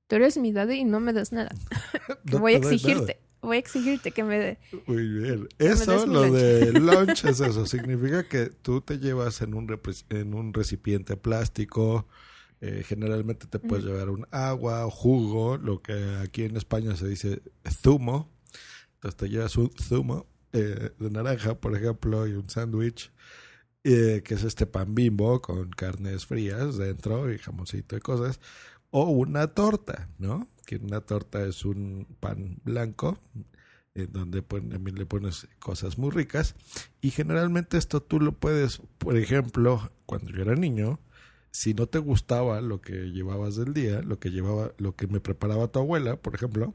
Tú 0.08 0.16
eres 0.16 0.36
mi 0.38 0.50
daddy 0.50 0.80
y 0.80 0.84
no 0.84 0.98
me 0.98 1.12
das 1.12 1.30
nada. 1.30 1.54
voy 2.24 2.54
a 2.54 2.56
exigirte. 2.56 3.20
Voy 3.40 3.58
a 3.58 3.60
exigirte 3.60 4.10
que 4.10 4.24
me 4.24 4.40
dé. 4.40 4.58
Muy 4.88 5.06
bien. 5.06 5.48
Eso, 5.60 6.04
lo 6.04 6.32
de 6.32 6.72
lunch 6.80 7.26
es 7.26 7.38
eso. 7.38 7.64
Significa 7.64 8.26
que 8.28 8.46
tú 8.46 8.80
te 8.80 8.98
llevas 8.98 9.40
en 9.40 9.54
un, 9.54 9.80
en 10.08 10.34
un 10.34 10.52
recipiente 10.52 11.16
plástico 11.16 12.08
eh, 12.66 12.82
generalmente 12.82 13.46
te 13.46 13.58
puedes 13.58 13.84
llevar 13.84 14.08
un 14.08 14.26
agua 14.30 14.86
o 14.86 14.90
jugo, 14.90 15.58
lo 15.58 15.82
que 15.82 16.16
aquí 16.22 16.44
en 16.44 16.56
España 16.56 16.96
se 16.96 17.06
dice 17.06 17.42
zumo. 17.68 18.32
Entonces 18.94 19.18
te 19.18 19.28
llevas 19.28 19.54
un 19.58 19.70
zumo 19.70 20.26
eh, 20.54 20.92
de 20.98 21.10
naranja, 21.10 21.60
por 21.60 21.76
ejemplo, 21.76 22.26
y 22.26 22.32
un 22.32 22.48
sándwich, 22.48 23.12
eh, 23.82 24.22
que 24.24 24.32
es 24.32 24.44
este 24.44 24.64
pan 24.64 24.94
bimbo 24.94 25.42
con 25.42 25.68
carnes 25.72 26.24
frías 26.24 26.78
dentro 26.78 27.30
y 27.30 27.36
jamoncito 27.36 27.98
y 27.98 28.00
cosas. 28.00 28.40
O 28.88 29.10
una 29.10 29.48
torta, 29.48 30.08
¿no? 30.18 30.48
Que 30.64 30.76
una 30.76 31.02
torta 31.02 31.44
es 31.44 31.66
un 31.66 32.06
pan 32.18 32.60
blanco 32.64 33.18
en 33.94 34.10
donde 34.10 34.40
también 34.40 34.96
le 34.96 35.04
pones 35.04 35.48
cosas 35.58 35.98
muy 35.98 36.10
ricas. 36.10 36.54
Y 37.02 37.10
generalmente 37.10 37.76
esto 37.76 38.00
tú 38.00 38.20
lo 38.20 38.32
puedes, 38.32 38.80
por 38.96 39.18
ejemplo, 39.18 39.92
cuando 40.06 40.30
yo 40.30 40.40
era 40.40 40.54
niño, 40.54 40.98
si 41.54 41.72
no 41.72 41.86
te 41.86 42.00
gustaba 42.00 42.60
lo 42.60 42.80
que 42.80 43.12
llevabas 43.12 43.54
del 43.54 43.72
día, 43.74 44.02
lo 44.02 44.18
que 44.18 44.30
llevaba, 44.30 44.72
lo 44.76 44.96
que 44.96 45.06
me 45.06 45.20
preparaba 45.20 45.68
tu 45.68 45.78
abuela, 45.78 46.16
por 46.16 46.34
ejemplo, 46.34 46.74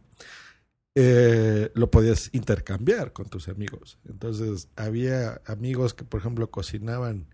eh, 0.96 1.70
lo 1.76 1.92
podías 1.92 2.30
intercambiar 2.34 3.12
con 3.12 3.28
tus 3.28 3.50
amigos. 3.50 4.00
Entonces, 4.08 4.70
había 4.78 5.42
amigos 5.46 5.94
que, 5.94 6.06
por 6.06 6.22
ejemplo, 6.22 6.50
cocinaban 6.50 7.28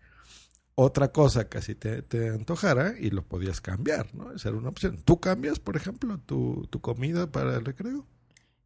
otra 0.73 1.09
cosa 1.11 1.47
que 1.47 1.59
así 1.59 1.75
te, 1.75 2.29
antojara 2.29 2.95
y 2.99 3.11
lo 3.11 3.21
podías 3.21 3.61
cambiar, 3.61 4.15
¿no? 4.15 4.31
Esa 4.31 4.49
era 4.49 4.57
una 4.57 4.69
opción. 4.69 4.97
¿Tú 5.05 5.19
cambias, 5.19 5.59
por 5.59 5.75
ejemplo, 5.75 6.19
tu, 6.25 6.65
tu 6.71 6.81
comida 6.81 7.31
para 7.31 7.55
el 7.57 7.63
recreo? 7.63 8.07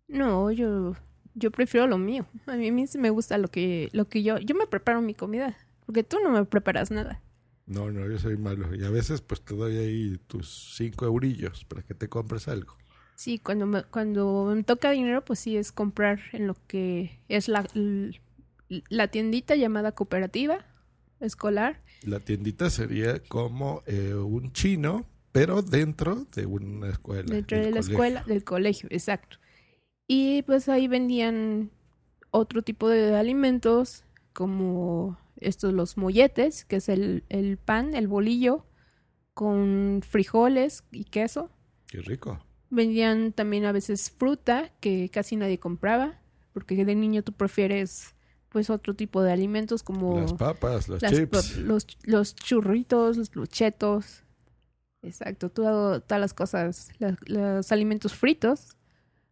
No, 0.07 0.51
yo, 0.51 0.95
yo 1.35 1.51
prefiero 1.51 1.85
lo 1.85 1.97
mío. 1.97 2.25
A 2.47 2.55
mí, 2.55 2.69
a 2.69 2.71
mí 2.71 2.85
me 2.97 3.09
gusta 3.09 3.37
lo 3.37 3.49
que, 3.49 3.89
lo 3.91 4.07
que 4.07 4.23
yo, 4.23 4.37
yo 4.37 4.55
me 4.55 4.67
preparo 4.67 5.01
mi 5.01 5.15
comida, 5.15 5.57
porque 5.85 6.05
tú 6.05 6.15
no 6.23 6.29
me 6.31 6.45
preparas 6.45 6.91
nada. 6.91 7.21
No, 7.69 7.91
no, 7.91 8.05
yo 8.09 8.17
soy 8.17 8.35
malo. 8.35 8.75
Y 8.75 8.83
a 8.83 8.89
veces 8.89 9.21
pues 9.21 9.41
te 9.41 9.55
doy 9.55 9.77
ahí 9.77 10.19
tus 10.27 10.73
cinco 10.75 11.05
eurillos 11.05 11.63
para 11.65 11.83
que 11.83 11.93
te 11.93 12.09
compres 12.09 12.47
algo. 12.47 12.75
Sí, 13.15 13.37
cuando 13.37 13.67
me, 13.67 13.83
cuando 13.83 14.51
me 14.55 14.63
toca 14.63 14.91
dinero, 14.91 15.23
pues 15.23 15.39
sí 15.39 15.55
es 15.55 15.71
comprar 15.71 16.19
en 16.33 16.47
lo 16.47 16.55
que 16.67 17.19
es 17.27 17.47
la, 17.47 17.67
la 18.89 19.07
tiendita 19.09 19.55
llamada 19.55 19.91
cooperativa 19.91 20.65
escolar. 21.19 21.81
La 22.01 22.19
tiendita 22.19 22.69
sería 22.69 23.19
como 23.19 23.83
eh, 23.85 24.13
un 24.15 24.51
chino, 24.51 25.05
pero 25.31 25.61
dentro 25.61 26.25
de 26.33 26.45
una 26.47 26.89
escuela. 26.89 27.35
Dentro 27.35 27.59
de 27.59 27.71
la 27.71 27.81
escuela, 27.81 28.23
del 28.23 28.43
colegio, 28.43 28.89
exacto. 28.91 29.37
Y 30.07 30.41
pues 30.43 30.69
ahí 30.69 30.87
vendían 30.87 31.69
otro 32.31 32.63
tipo 32.63 32.89
de 32.89 33.15
alimentos 33.15 34.03
como 34.33 35.19
estos 35.41 35.73
los 35.73 35.97
molletes, 35.97 36.65
que 36.65 36.77
es 36.77 36.89
el, 36.89 37.23
el 37.29 37.57
pan, 37.57 37.95
el 37.95 38.07
bolillo, 38.07 38.65
con 39.33 40.01
frijoles 40.07 40.83
y 40.91 41.05
queso. 41.05 41.49
Qué 41.87 42.01
rico. 42.01 42.43
Vendían 42.69 43.31
también 43.33 43.65
a 43.65 43.71
veces 43.71 44.11
fruta, 44.11 44.71
que 44.79 45.09
casi 45.09 45.35
nadie 45.35 45.59
compraba, 45.59 46.19
porque 46.53 46.83
de 46.85 46.95
niño 46.95 47.23
tú 47.23 47.33
prefieres 47.33 48.15
pues 48.49 48.69
otro 48.69 48.95
tipo 48.95 49.21
de 49.21 49.31
alimentos 49.31 49.83
como 49.83 50.19
las 50.19 50.33
papas, 50.33 50.87
los 50.87 51.01
chips, 51.01 51.57
los, 51.57 51.85
los 52.03 52.35
churritos, 52.35 53.33
los, 53.35 53.49
chetos. 53.49 54.23
Exacto, 55.01 55.49
todas 55.49 56.03
las 56.09 56.33
cosas, 56.33 56.89
los 56.99 57.71
alimentos 57.71 58.13
fritos, 58.13 58.75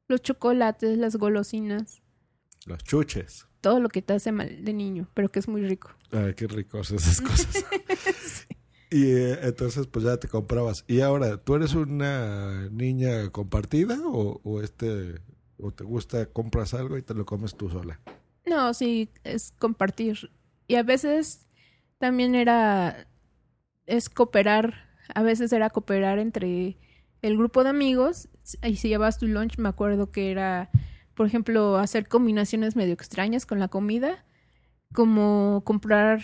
los 0.08 0.22
chocolates, 0.22 0.98
las 0.98 1.18
golosinas. 1.18 2.02
Los 2.66 2.84
chuches 2.84 3.48
todo 3.68 3.82
lo 3.82 3.90
que 3.90 4.02
te 4.02 4.14
hace 4.14 4.32
mal 4.32 4.64
de 4.64 4.72
niño, 4.72 5.10
pero 5.14 5.30
que 5.30 5.40
es 5.40 5.50
muy 5.50 5.62
rico. 5.62 5.90
Ay, 6.14 6.34
qué 6.36 6.48
ricos 6.48 6.90
esas 6.92 7.20
cosas. 7.20 7.66
Y 8.90 9.04
eh, 9.04 9.40
entonces 9.42 9.86
pues 9.86 10.06
ya 10.06 10.16
te 10.16 10.30
comprabas. 10.30 10.86
Y 10.88 11.02
ahora, 11.02 11.36
¿tú 11.36 11.56
eres 11.56 11.76
una 11.76 12.70
niña 12.70 13.30
compartida 13.32 13.98
o, 14.06 14.40
o, 14.46 14.62
este 14.62 15.16
o 15.58 15.72
te 15.72 15.84
gusta 15.84 16.28
compras 16.28 16.74
algo 16.74 16.98
y 16.98 17.02
te 17.02 17.14
lo 17.14 17.26
comes 17.26 17.58
tú 17.58 17.70
sola? 17.70 18.00
No, 18.46 18.74
sí, 18.74 19.10
es 19.26 19.54
compartir. 19.60 20.32
Y 20.70 20.76
a 20.76 20.84
veces 20.84 21.46
también 21.98 22.34
era 22.34 23.10
es 23.86 24.08
cooperar, 24.10 24.76
a 25.14 25.22
veces 25.22 25.52
era 25.52 25.70
cooperar 25.70 26.18
entre 26.18 26.78
el 27.22 27.38
grupo 27.38 27.66
de 27.66 27.72
amigos 27.72 28.30
y 28.64 28.78
si 28.78 28.88
llevas 28.88 29.18
tu 29.18 29.28
lunch, 29.28 29.58
me 29.58 29.68
acuerdo 29.68 30.12
que 30.12 30.32
era 30.32 30.70
por 31.18 31.26
ejemplo, 31.26 31.78
hacer 31.78 32.08
combinaciones 32.08 32.76
medio 32.76 32.94
extrañas 32.94 33.48
con 33.48 33.60
la 33.60 33.68
comida, 33.68 34.24
como 34.94 35.64
comprar 35.66 36.22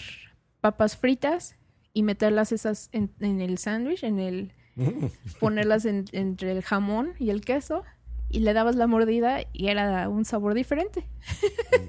papas 0.61 0.95
fritas 0.95 1.55
y 1.93 2.03
meterlas 2.03 2.51
esas 2.51 2.89
en, 2.91 3.11
el 3.19 3.57
sándwich, 3.57 4.03
en 4.03 4.19
el 4.19 4.53
ponerlas 5.39 5.85
entre 5.85 6.51
el 6.51 6.61
jamón 6.61 7.13
y 7.17 7.31
el 7.31 7.41
queso 7.41 7.83
y 8.29 8.39
le 8.39 8.53
dabas 8.53 8.75
la 8.75 8.85
mordida 8.85 9.39
y 9.51 9.67
era 9.67 10.07
un 10.09 10.25
sabor 10.25 10.53
diferente. 10.53 11.07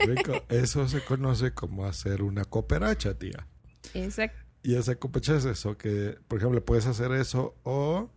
Rico. 0.01 0.33
Eso 0.49 0.89
se 0.89 1.03
conoce 1.03 1.53
como 1.53 1.85
hacer 1.85 2.23
una 2.23 2.47
cooperacha, 2.47 3.19
tía. 3.19 3.47
Exacto. 3.93 4.39
Y 4.63 4.77
esa 4.77 4.95
cooperacha 4.95 5.37
es 5.37 5.45
eso, 5.45 5.77
que 5.77 6.17
por 6.27 6.39
ejemplo 6.39 6.65
puedes 6.65 6.87
hacer 6.87 7.13
eso 7.13 7.55
o 7.65 8.09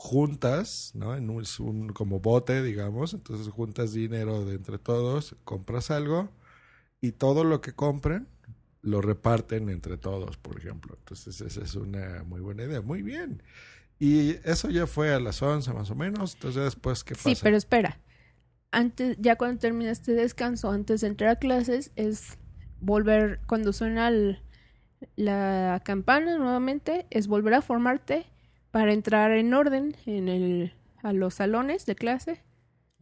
juntas, 0.00 0.92
¿no? 0.94 1.16
En 1.16 1.28
un, 1.28 1.88
como 1.88 2.20
bote, 2.20 2.62
digamos, 2.62 3.14
entonces 3.14 3.48
juntas 3.48 3.92
dinero 3.92 4.44
de 4.44 4.54
entre 4.54 4.78
todos, 4.78 5.34
compras 5.42 5.90
algo 5.90 6.30
y 7.00 7.12
todo 7.12 7.42
lo 7.42 7.60
que 7.60 7.72
compren 7.72 8.28
lo 8.80 9.00
reparten 9.00 9.68
entre 9.68 9.98
todos, 9.98 10.36
por 10.36 10.56
ejemplo. 10.56 10.94
Entonces 10.96 11.40
esa 11.40 11.64
es 11.64 11.74
una 11.74 12.22
muy 12.22 12.40
buena 12.40 12.62
idea. 12.62 12.80
Muy 12.80 13.02
bien. 13.02 13.42
Y 13.98 14.36
eso 14.48 14.70
ya 14.70 14.86
fue 14.86 15.12
a 15.12 15.18
las 15.18 15.42
11 15.42 15.72
más 15.72 15.90
o 15.90 15.96
menos, 15.96 16.34
entonces 16.34 16.62
después, 16.62 17.02
¿qué 17.02 17.14
pasa? 17.14 17.28
Sí, 17.28 17.36
pero 17.42 17.56
espera. 17.56 17.98
Antes, 18.70 19.16
ya 19.18 19.34
cuando 19.34 19.58
termina 19.58 19.90
este 19.90 20.12
descanso, 20.12 20.70
antes 20.70 21.00
de 21.00 21.08
entrar 21.08 21.30
a 21.30 21.36
clases, 21.36 21.90
es 21.96 22.38
volver, 22.80 23.40
cuando 23.48 23.72
suena 23.72 24.12
la 25.16 25.82
campana 25.84 26.38
nuevamente, 26.38 27.08
es 27.10 27.26
volver 27.26 27.54
a 27.54 27.62
formarte 27.62 28.26
para 28.70 28.92
entrar 28.92 29.32
en 29.32 29.54
orden 29.54 29.96
en 30.06 30.28
el, 30.28 30.72
a 31.02 31.12
los 31.12 31.34
salones 31.34 31.86
de 31.86 31.94
clase. 31.94 32.40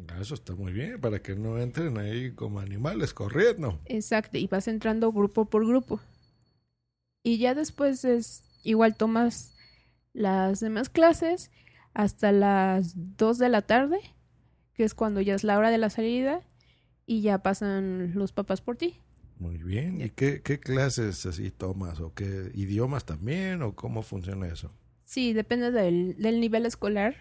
Ah, 0.08 0.18
eso 0.20 0.34
está 0.34 0.54
muy 0.54 0.72
bien, 0.72 1.00
para 1.00 1.20
que 1.20 1.34
no 1.34 1.58
entren 1.58 1.98
ahí 1.98 2.32
como 2.32 2.60
animales 2.60 3.14
corriendo. 3.14 3.80
Exacto, 3.86 4.38
y 4.38 4.46
vas 4.46 4.68
entrando 4.68 5.12
grupo 5.12 5.46
por 5.46 5.66
grupo. 5.66 6.00
Y 7.22 7.38
ya 7.38 7.54
después 7.54 8.04
es 8.04 8.44
igual 8.62 8.96
tomas 8.96 9.54
las 10.12 10.60
demás 10.60 10.88
clases 10.88 11.50
hasta 11.94 12.30
las 12.30 12.92
2 13.16 13.38
de 13.38 13.48
la 13.48 13.62
tarde, 13.62 13.98
que 14.74 14.84
es 14.84 14.94
cuando 14.94 15.20
ya 15.20 15.34
es 15.34 15.44
la 15.44 15.58
hora 15.58 15.70
de 15.70 15.78
la 15.78 15.90
salida, 15.90 16.42
y 17.06 17.22
ya 17.22 17.38
pasan 17.38 18.12
los 18.14 18.32
papás 18.32 18.60
por 18.60 18.76
ti. 18.76 19.00
Muy 19.38 19.58
bien. 19.58 20.00
¿Y 20.00 20.10
qué, 20.10 20.42
qué 20.42 20.60
clases 20.60 21.24
así 21.26 21.50
tomas? 21.50 22.00
¿O 22.00 22.12
qué 22.14 22.50
idiomas 22.54 23.04
también? 23.04 23.62
¿O 23.62 23.74
cómo 23.74 24.02
funciona 24.02 24.46
eso? 24.46 24.72
Sí, 25.06 25.32
depende 25.32 25.70
del, 25.70 26.16
del 26.18 26.40
nivel 26.40 26.66
escolar. 26.66 27.16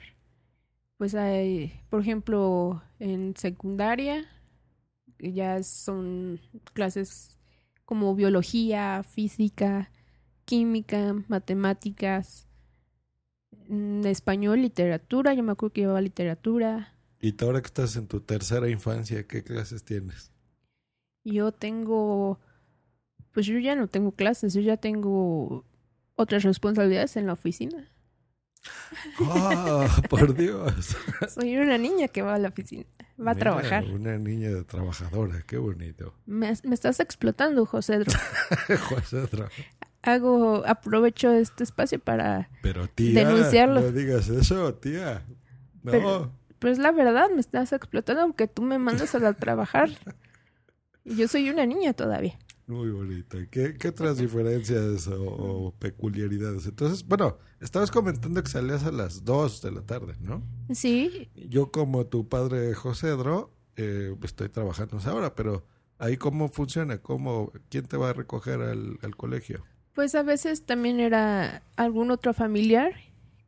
Pues 0.97 1.15
hay, 1.15 1.73
por 1.89 2.01
ejemplo, 2.01 2.83
en 2.99 3.35
secundaria 3.37 4.25
ya 5.19 5.63
son 5.63 6.39
clases 6.73 7.39
como 7.85 8.15
biología, 8.15 9.03
física, 9.03 9.91
química, 10.45 11.15
matemáticas, 11.27 12.47
mm, 13.69 14.05
español, 14.07 14.61
literatura, 14.61 15.33
yo 15.33 15.43
me 15.43 15.51
acuerdo 15.53 15.73
que 15.73 15.81
llevaba 15.81 16.01
literatura, 16.01 16.93
Y 17.19 17.35
ahora 17.43 17.61
que 17.61 17.67
estás 17.67 17.97
en 17.97 18.07
tu 18.07 18.21
tercera 18.21 18.69
infancia, 18.69 19.27
¿qué 19.27 19.43
clases 19.43 19.83
tienes? 19.83 20.31
Yo 21.25 21.51
tengo, 21.51 22.39
pues 23.33 23.45
yo 23.47 23.59
ya 23.59 23.75
no 23.75 23.87
tengo 23.87 24.11
clases, 24.13 24.53
yo 24.53 24.61
ya 24.61 24.77
tengo 24.77 25.65
otras 26.15 26.43
responsabilidades 26.43 27.15
en 27.17 27.27
la 27.27 27.33
oficina. 27.33 27.89
¡Oh, 29.19 29.85
por 30.09 30.33
Dios! 30.35 30.95
Soy 31.33 31.57
una 31.57 31.77
niña 31.77 32.07
que 32.07 32.21
va 32.21 32.35
a 32.35 32.39
la 32.39 32.49
oficina, 32.49 32.85
va 33.19 33.31
a 33.31 33.35
trabajar. 33.35 33.83
Una 33.85 34.17
niña 34.17 34.49
trabajadora, 34.65 35.43
qué 35.45 35.57
bonito. 35.57 36.15
Me, 36.25 36.53
me 36.63 36.73
estás 36.75 36.99
explotando, 36.99 37.65
José. 37.65 38.03
José 38.89 39.27
Hago, 40.01 40.63
aprovecho 40.67 41.31
este 41.33 41.63
espacio 41.63 41.99
para... 41.99 42.49
Pero 42.61 42.87
tía, 42.87 43.25
Denunciarlo. 43.27 43.81
no 43.81 43.91
digas 43.91 44.29
eso, 44.29 44.73
tía. 44.75 45.23
No, 45.83 45.91
Pero- 45.91 46.31
Pues 46.59 46.77
la 46.79 46.91
verdad, 46.91 47.29
me 47.33 47.39
estás 47.41 47.73
explotando 47.73 48.21
aunque 48.21 48.47
tú 48.47 48.61
me 48.61 48.77
mandas 48.77 49.13
a 49.15 49.19
la- 49.19 49.33
trabajar. 49.33 49.89
Y 51.03 51.15
yo 51.15 51.27
soy 51.27 51.49
una 51.49 51.65
niña 51.65 51.93
todavía. 51.93 52.37
Muy 52.67 52.89
bonito. 52.91 53.37
¿Qué, 53.51 53.77
qué 53.77 53.87
otras 53.89 54.17
diferencias 54.17 55.07
o, 55.07 55.21
o 55.23 55.71
peculiaridades? 55.77 56.65
Entonces, 56.65 57.05
bueno, 57.07 57.37
estabas 57.59 57.91
comentando 57.91 58.41
que 58.43 58.49
salías 58.49 58.83
a 58.85 58.91
las 58.91 59.23
2 59.23 59.61
de 59.61 59.71
la 59.71 59.81
tarde, 59.85 60.15
¿no? 60.19 60.43
Sí, 60.73 61.29
Yo 61.35 61.71
como 61.71 62.07
tu 62.07 62.27
padre 62.29 62.73
Josedro, 62.73 63.53
eh, 63.75 64.15
estoy 64.23 64.49
trabajando 64.49 64.97
ahora, 65.05 65.35
pero 65.35 65.65
ahí 65.99 66.17
cómo 66.17 66.49
funciona, 66.49 66.99
cómo, 67.01 67.51
quién 67.69 67.85
te 67.87 67.97
va 67.97 68.09
a 68.09 68.13
recoger 68.13 68.61
al, 68.61 68.97
al 69.01 69.15
colegio. 69.15 69.65
pues 69.93 70.15
a 70.15 70.23
veces 70.23 70.65
también 70.65 70.99
era 70.99 71.63
algún 71.77 72.11
otro 72.11 72.33
familiar 72.33 72.93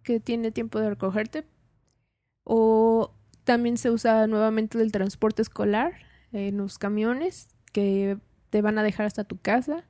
que 0.03 0.19
tiene 0.19 0.51
tiempo 0.51 0.79
de 0.79 0.89
recogerte. 0.89 1.45
O 2.43 3.13
también 3.43 3.77
se 3.77 3.91
usa 3.91 4.27
nuevamente 4.27 4.81
el 4.81 4.91
transporte 4.91 5.41
escolar 5.41 5.93
en 6.31 6.57
los 6.57 6.77
camiones 6.77 7.49
que 7.73 8.17
te 8.49 8.61
van 8.61 8.77
a 8.77 8.83
dejar 8.83 9.05
hasta 9.05 9.23
tu 9.23 9.37
casa. 9.39 9.85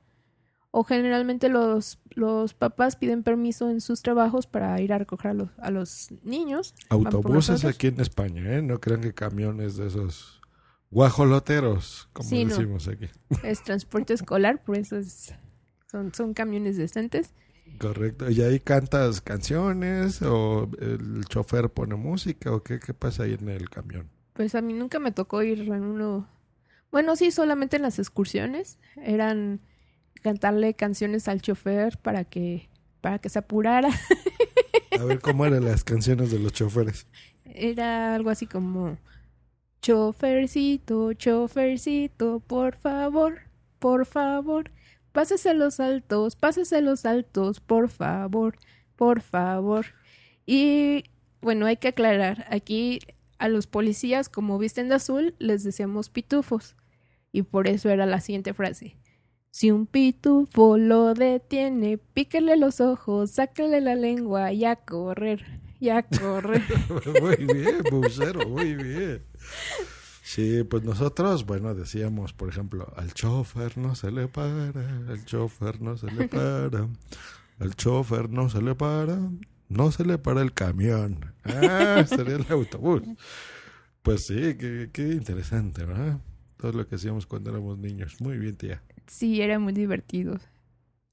O 0.70 0.84
generalmente 0.84 1.48
los, 1.48 1.98
los 2.10 2.52
papás 2.52 2.96
piden 2.96 3.22
permiso 3.22 3.70
en 3.70 3.80
sus 3.80 4.02
trabajos 4.02 4.46
para 4.46 4.78
ir 4.82 4.92
a 4.92 4.98
recoger 4.98 5.30
a 5.30 5.34
los, 5.34 5.48
a 5.58 5.70
los 5.70 6.08
niños. 6.22 6.74
Autobuses 6.90 7.64
aquí 7.64 7.86
en 7.86 8.00
España, 8.00 8.42
¿eh? 8.56 8.60
No 8.62 8.78
crean 8.78 9.00
que 9.00 9.14
camiones 9.14 9.76
de 9.78 9.86
esos 9.86 10.42
guajoloteros, 10.90 12.08
como 12.12 12.28
Sí, 12.28 12.44
no. 12.44 12.54
decimos 12.54 12.86
aquí. 12.88 13.06
Es 13.42 13.62
transporte 13.62 14.12
escolar, 14.14 14.62
por 14.62 14.76
eso 14.76 14.96
es- 14.98 15.34
son, 15.90 16.12
son 16.14 16.34
camiones 16.34 16.76
decentes. 16.76 17.32
Correcto. 17.80 18.30
¿Y 18.30 18.42
ahí 18.42 18.60
cantas 18.60 19.20
canciones 19.22 20.20
o 20.22 20.68
el 20.80 21.24
chofer 21.26 21.70
pone 21.70 21.94
música 21.94 22.52
o 22.52 22.62
qué, 22.62 22.78
qué 22.78 22.92
pasa 22.92 23.22
ahí 23.22 23.34
en 23.40 23.48
el 23.48 23.70
camión? 23.70 24.10
Pues 24.34 24.54
a 24.54 24.60
mí 24.60 24.72
nunca 24.74 24.98
me 24.98 25.12
tocó 25.12 25.42
ir 25.42 25.60
en 25.60 25.82
uno. 25.84 26.28
Bueno, 26.90 27.16
sí, 27.16 27.30
solamente 27.30 27.76
en 27.76 27.82
las 27.82 27.98
excursiones. 27.98 28.78
Eran 28.96 29.60
cantarle 30.22 30.74
canciones 30.74 31.28
al 31.28 31.42
chofer 31.42 31.98
para 31.98 32.24
que, 32.24 32.68
para 33.00 33.18
que 33.18 33.28
se 33.28 33.38
apurara. 33.38 33.90
A 34.98 35.04
ver 35.04 35.20
cómo 35.20 35.46
eran 35.46 35.64
las 35.64 35.84
canciones 35.84 36.30
de 36.30 36.38
los 36.38 36.52
choferes. 36.52 37.06
Era 37.44 38.14
algo 38.14 38.30
así 38.30 38.46
como 38.46 38.98
chofercito, 39.80 41.12
chofercito, 41.12 42.40
por 42.40 42.76
favor, 42.76 43.40
por 43.78 44.06
favor, 44.06 44.70
pásese 45.12 45.54
los 45.54 45.80
altos, 45.80 46.36
pásese 46.36 46.80
los 46.80 47.06
altos, 47.06 47.60
por 47.60 47.88
favor, 47.88 48.56
por 48.96 49.20
favor. 49.20 49.86
Y 50.46 51.04
bueno, 51.40 51.66
hay 51.66 51.76
que 51.76 51.88
aclarar, 51.88 52.46
aquí 52.50 53.00
a 53.38 53.48
los 53.48 53.66
policías, 53.66 54.28
como 54.28 54.58
visten 54.58 54.88
de 54.88 54.96
azul, 54.96 55.34
les 55.38 55.64
decíamos 55.64 56.10
pitufos. 56.10 56.76
Y 57.32 57.42
por 57.42 57.68
eso 57.68 57.88
era 57.90 58.06
la 58.06 58.20
siguiente 58.20 58.54
frase. 58.54 58.96
Si 59.50 59.70
un 59.70 59.86
pitufo 59.86 60.78
lo 60.78 61.14
detiene, 61.14 61.98
píquele 61.98 62.56
los 62.56 62.80
ojos, 62.80 63.32
sáquele 63.32 63.80
la 63.80 63.94
lengua 63.94 64.52
y 64.52 64.64
a 64.64 64.76
correr, 64.76 65.44
y 65.80 65.88
a 65.88 66.02
correr. 66.02 66.62
Muy 67.20 67.36
bien, 67.36 67.82
bucero, 67.90 68.48
muy 68.48 68.74
bien. 68.74 69.22
Sí, 70.22 70.62
pues 70.64 70.84
nosotros, 70.84 71.46
bueno, 71.46 71.74
decíamos, 71.74 72.34
por 72.34 72.50
ejemplo, 72.50 72.92
al 72.96 73.14
chofer 73.14 73.78
no 73.78 73.94
se 73.94 74.10
le 74.10 74.28
para, 74.28 74.68
al 75.08 75.24
chofer 75.24 75.80
no 75.80 75.96
se 75.96 76.10
le 76.10 76.28
para, 76.28 76.86
al 77.58 77.74
chofer 77.74 78.28
no 78.28 78.50
se 78.50 78.60
le 78.60 78.74
para, 78.74 79.18
no 79.68 79.90
se 79.92 80.04
le 80.04 80.18
para 80.18 80.42
el 80.42 80.52
camión. 80.52 81.34
Ah, 81.44 82.04
sería 82.08 82.36
el 82.36 82.46
autobús. 82.50 83.02
Pues 84.02 84.26
sí, 84.26 84.56
qué, 84.56 84.90
qué 84.92 85.08
interesante, 85.08 85.84
¿verdad? 85.84 86.18
Todo 86.56 86.72
lo 86.72 86.86
que 86.88 86.96
hacíamos 86.96 87.26
cuando 87.26 87.50
éramos 87.50 87.78
niños. 87.78 88.20
Muy 88.20 88.38
bien, 88.38 88.56
tía. 88.56 88.82
Sí, 89.06 89.40
era 89.40 89.58
muy 89.58 89.72
divertido. 89.72 90.38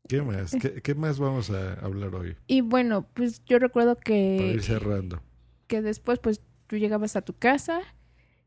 ¿Qué 0.08 0.22
más? 0.22 0.56
¿Qué, 0.60 0.82
qué 0.82 0.96
más 0.96 1.18
vamos 1.20 1.50
a 1.50 1.74
hablar 1.74 2.14
hoy? 2.16 2.36
Y 2.48 2.62
bueno, 2.62 3.08
pues 3.14 3.44
yo 3.46 3.58
recuerdo 3.60 3.96
Para 3.96 4.04
que, 4.06 4.52
ir 4.54 4.64
cerrando. 4.64 5.22
que 5.68 5.82
después 5.82 6.20
pues 6.20 6.42
tú 6.68 6.78
llegabas 6.78 7.16
a 7.16 7.22
tu 7.22 7.34
casa 7.34 7.82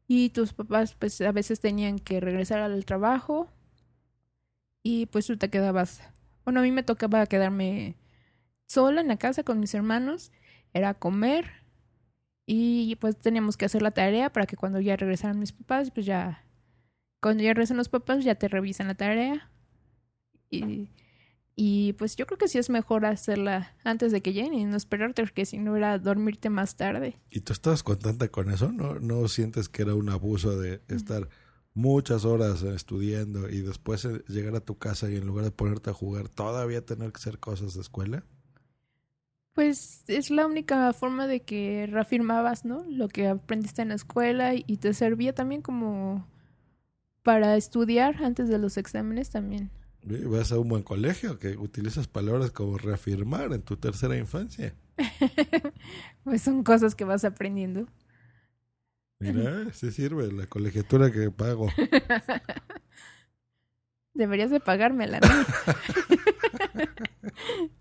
y 0.06 0.30
tus 0.30 0.52
papás 0.52 0.94
pues 0.94 1.20
a 1.20 1.32
veces 1.32 1.58
tenían 1.60 1.98
que 1.98 2.20
regresar 2.20 2.60
al 2.60 2.84
trabajo 2.84 3.48
y 4.82 5.06
pues 5.06 5.26
tú 5.26 5.36
te 5.36 5.50
quedabas, 5.50 6.00
bueno, 6.44 6.60
a 6.60 6.62
mí 6.62 6.70
me 6.72 6.82
tocaba 6.84 7.26
quedarme 7.26 7.96
sola 8.68 9.00
en 9.00 9.08
la 9.08 9.16
casa 9.16 9.42
con 9.42 9.58
mis 9.58 9.74
hermanos, 9.74 10.30
era 10.72 10.94
comer 10.94 11.46
y 12.46 12.96
pues 12.96 13.18
teníamos 13.18 13.56
que 13.56 13.64
hacer 13.64 13.82
la 13.82 13.90
tarea 13.90 14.32
para 14.32 14.46
que 14.46 14.56
cuando 14.56 14.80
ya 14.80 14.96
regresaran 14.96 15.38
mis 15.38 15.52
papás, 15.52 15.90
pues 15.90 16.06
ya, 16.06 16.46
cuando 17.20 17.42
ya 17.42 17.50
regresan 17.50 17.76
los 17.76 17.88
papás 17.88 18.24
ya 18.24 18.36
te 18.36 18.48
revisan 18.48 18.86
la 18.86 18.94
tarea 18.94 19.50
y, 20.50 20.88
y 21.56 21.94
pues 21.94 22.16
yo 22.16 22.26
creo 22.26 22.38
que 22.38 22.48
sí 22.48 22.58
es 22.58 22.70
mejor 22.70 23.04
hacerla 23.04 23.76
antes 23.84 24.12
de 24.12 24.22
que 24.22 24.32
lleguen 24.32 24.54
y 24.54 24.64
no 24.64 24.76
esperarte 24.76 25.22
porque 25.22 25.44
si 25.44 25.58
no 25.58 25.76
era 25.76 25.98
dormirte 25.98 26.50
más 26.50 26.76
tarde. 26.76 27.18
¿Y 27.30 27.40
tú 27.40 27.52
estabas 27.52 27.82
contenta 27.82 28.28
con 28.28 28.50
eso? 28.50 28.70
¿No, 28.70 28.98
no 29.00 29.26
sientes 29.28 29.68
que 29.68 29.82
era 29.82 29.94
un 29.94 30.08
abuso 30.08 30.58
de 30.58 30.82
estar 30.88 31.28
muchas 31.74 32.24
horas 32.24 32.62
estudiando 32.62 33.48
y 33.48 33.60
después 33.60 34.04
eh, 34.04 34.22
llegar 34.28 34.56
a 34.56 34.60
tu 34.60 34.78
casa 34.78 35.10
y 35.10 35.16
en 35.16 35.26
lugar 35.26 35.44
de 35.44 35.50
ponerte 35.50 35.90
a 35.90 35.94
jugar 35.94 36.28
todavía 36.28 36.84
tener 36.84 37.12
que 37.12 37.18
hacer 37.18 37.38
cosas 37.38 37.74
de 37.74 37.80
escuela? 37.82 38.24
Pues 39.58 40.04
es 40.06 40.30
la 40.30 40.46
única 40.46 40.92
forma 40.92 41.26
de 41.26 41.40
que 41.40 41.88
reafirmabas, 41.90 42.64
¿no? 42.64 42.84
Lo 42.88 43.08
que 43.08 43.26
aprendiste 43.26 43.82
en 43.82 43.88
la 43.88 43.96
escuela 43.96 44.54
y 44.54 44.76
te 44.76 44.94
servía 44.94 45.34
también 45.34 45.62
como 45.62 46.28
para 47.24 47.56
estudiar 47.56 48.22
antes 48.22 48.48
de 48.48 48.58
los 48.58 48.76
exámenes 48.76 49.30
también. 49.30 49.72
Vas 50.04 50.52
a 50.52 50.60
un 50.60 50.68
buen 50.68 50.84
colegio 50.84 51.40
que 51.40 51.56
utilizas 51.56 52.06
palabras 52.06 52.52
como 52.52 52.78
reafirmar 52.78 53.52
en 53.52 53.62
tu 53.62 53.76
tercera 53.76 54.16
infancia. 54.16 54.76
Pues 56.22 56.40
son 56.40 56.62
cosas 56.62 56.94
que 56.94 57.02
vas 57.02 57.24
aprendiendo. 57.24 57.88
Mira, 59.18 59.72
sí 59.72 59.90
sirve 59.90 60.30
la 60.30 60.46
colegiatura 60.46 61.10
que 61.10 61.32
pago. 61.32 61.68
Deberías 64.14 64.52
de 64.52 64.60
pagármela, 64.60 65.18
¿no? 65.18 65.28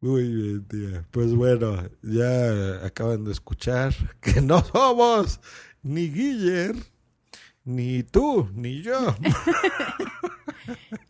Muy 0.00 0.32
bien, 0.32 0.64
tía. 0.64 1.06
Pues 1.10 1.34
bueno, 1.34 1.76
ya 2.02 2.86
acaban 2.86 3.24
de 3.24 3.32
escuchar 3.32 3.94
que 4.20 4.40
no 4.40 4.64
somos 4.64 5.40
ni 5.82 6.08
Guiller, 6.08 6.74
ni 7.64 8.02
tú, 8.02 8.48
ni 8.54 8.82
yo. 8.82 9.14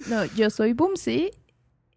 No, 0.09 0.24
yo 0.24 0.48
soy 0.48 0.72
Boomsy 0.72 1.31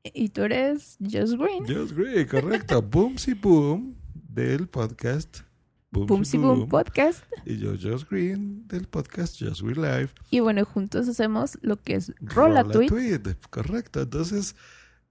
y 0.04 0.30
tú 0.30 0.42
eres 0.42 0.98
Just 1.00 1.36
Green. 1.36 1.66
Just 1.66 1.96
Green, 1.96 2.28
correcto. 2.28 2.82
Boomsy 2.92 3.34
Boom 3.34 3.96
del 4.14 4.68
podcast 4.68 5.40
Boomsy 5.94 6.38
Boom 6.38 6.68
Podcast. 6.68 7.24
Y 7.46 7.58
yo, 7.58 7.76
Just 7.80 8.10
Green 8.10 8.68
del 8.68 8.88
podcast 8.88 9.40
Just 9.40 9.62
Green 9.62 9.82
Live. 9.82 10.10
Y 10.32 10.40
bueno, 10.40 10.66
juntos 10.66 11.08
hacemos 11.08 11.58
lo 11.62 11.78
que 11.78 11.96
es 11.96 12.12
Rola 12.20 12.64
Tweet. 12.64 12.88
Tweet, 12.88 13.22
Correcto. 13.50 14.02
Entonces, 14.02 14.56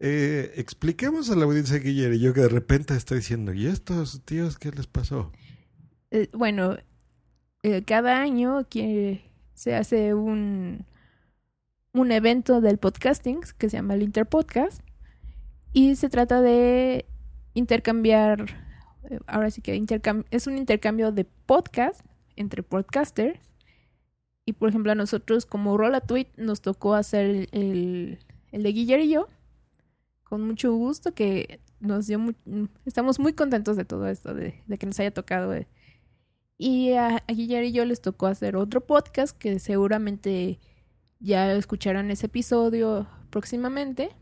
eh, 0.05 0.53
expliquemos 0.57 1.31
a 1.31 1.37
la 1.37 1.45
audiencia 1.45 1.79
Guiller 1.79 2.13
y 2.13 2.19
yo 2.19 2.35
que 2.35 2.41
de 2.41 2.49
repente 2.49 2.95
estoy 2.95 3.19
diciendo, 3.19 3.53
¿y 3.55 3.67
estos 3.67 4.21
tíos 4.25 4.59
qué 4.59 4.73
les 4.73 4.89
pasó? 4.89 5.31
Eh, 6.11 6.29
bueno, 6.33 6.77
eh, 7.63 7.83
cada 7.85 8.21
año 8.21 8.67
que 8.69 9.31
se 9.55 9.77
hace 9.77 10.13
un, 10.13 10.85
un 11.95 12.11
evento 12.11 12.61
del 12.61 12.79
podcasting 12.79 13.41
que 13.57 13.71
se 13.71 13.77
llama 13.77 13.95
el 13.95 14.03
Interpodcast 14.03 14.83
y 15.73 15.95
se 15.95 16.09
trata 16.09 16.43
de 16.43 17.07
intercambiar, 17.55 18.47
eh, 19.09 19.21
ahora 19.27 19.51
sí 19.51 19.63
que 19.63 19.77
intercam- 19.77 20.27
es 20.31 20.47
un 20.49 20.59
intercambio 20.59 21.13
de 21.13 21.25
podcast 21.25 22.05
entre 22.35 22.63
podcasters 22.65 23.39
y 24.45 24.55
por 24.55 24.69
ejemplo 24.69 24.91
a 24.91 24.97
nosotros 24.97 25.47
como 25.47 25.77
Rola 25.77 26.01
Tweet 26.01 26.27
nos 26.37 26.61
tocó 26.61 26.95
hacer 26.95 27.25
el, 27.27 27.49
el, 27.53 28.19
el 28.51 28.63
de 28.65 28.73
Guiller 28.73 29.01
y 29.01 29.11
yo 29.11 29.29
con 30.33 30.47
mucho 30.47 30.73
gusto 30.73 31.13
que 31.13 31.61
nos 31.79 32.07
dio 32.07 32.19
estamos 32.87 33.19
muy 33.19 33.35
contentos 33.35 33.77
de 33.77 33.85
todo 33.85 34.09
esto 34.09 34.33
de, 34.33 34.63
de 34.67 34.79
que 34.79 34.87
nos 34.87 34.99
haya 34.99 35.11
tocado 35.11 35.53
eh, 35.53 35.69
Y 36.57 36.93
a, 36.93 37.23
a 37.29 37.33
Guillermo 37.35 37.69
y 37.69 37.73
yo 37.73 37.85
les 37.85 38.01
tocó 38.01 38.29
hacer 38.29 38.57
otro 38.57 38.81
podcast 38.81 39.37
que 39.37 39.59
seguramente 39.59 40.59
ya 41.21 41.53
escucharán 41.53 42.11
ese 42.11 42.29
episodio 42.29 43.07
próximamente. 43.29 44.17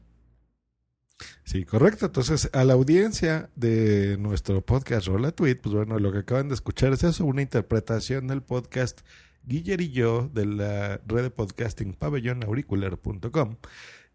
Sí, 1.44 1.64
correcto. 1.64 2.07
Entonces, 2.07 2.51
a 2.55 2.64
la 2.64 2.73
audiencia 2.73 3.49
de 3.55 4.16
nuestro 4.18 4.66
podcast 4.66 5.07
Rola 5.07 5.31
Tweet, 5.31 5.61
pues 5.62 5.77
bueno, 5.77 6.01
lo 6.01 6.11
que 6.11 6.18
acaban 6.18 6.49
de 6.49 6.55
escuchar 6.55 6.92
es 6.92 7.05
eso, 7.05 7.25
una 7.25 7.42
interpretación 7.42 8.27
del 8.27 8.42
podcast 8.42 9.03
Guiller 9.44 9.81
y 9.81 9.90
yo 9.90 10.29
de 10.33 10.46
la 10.46 11.01
red 11.07 11.23
de 11.23 11.31
podcasting 11.31 11.94
pabellonauricular.com, 11.94 13.57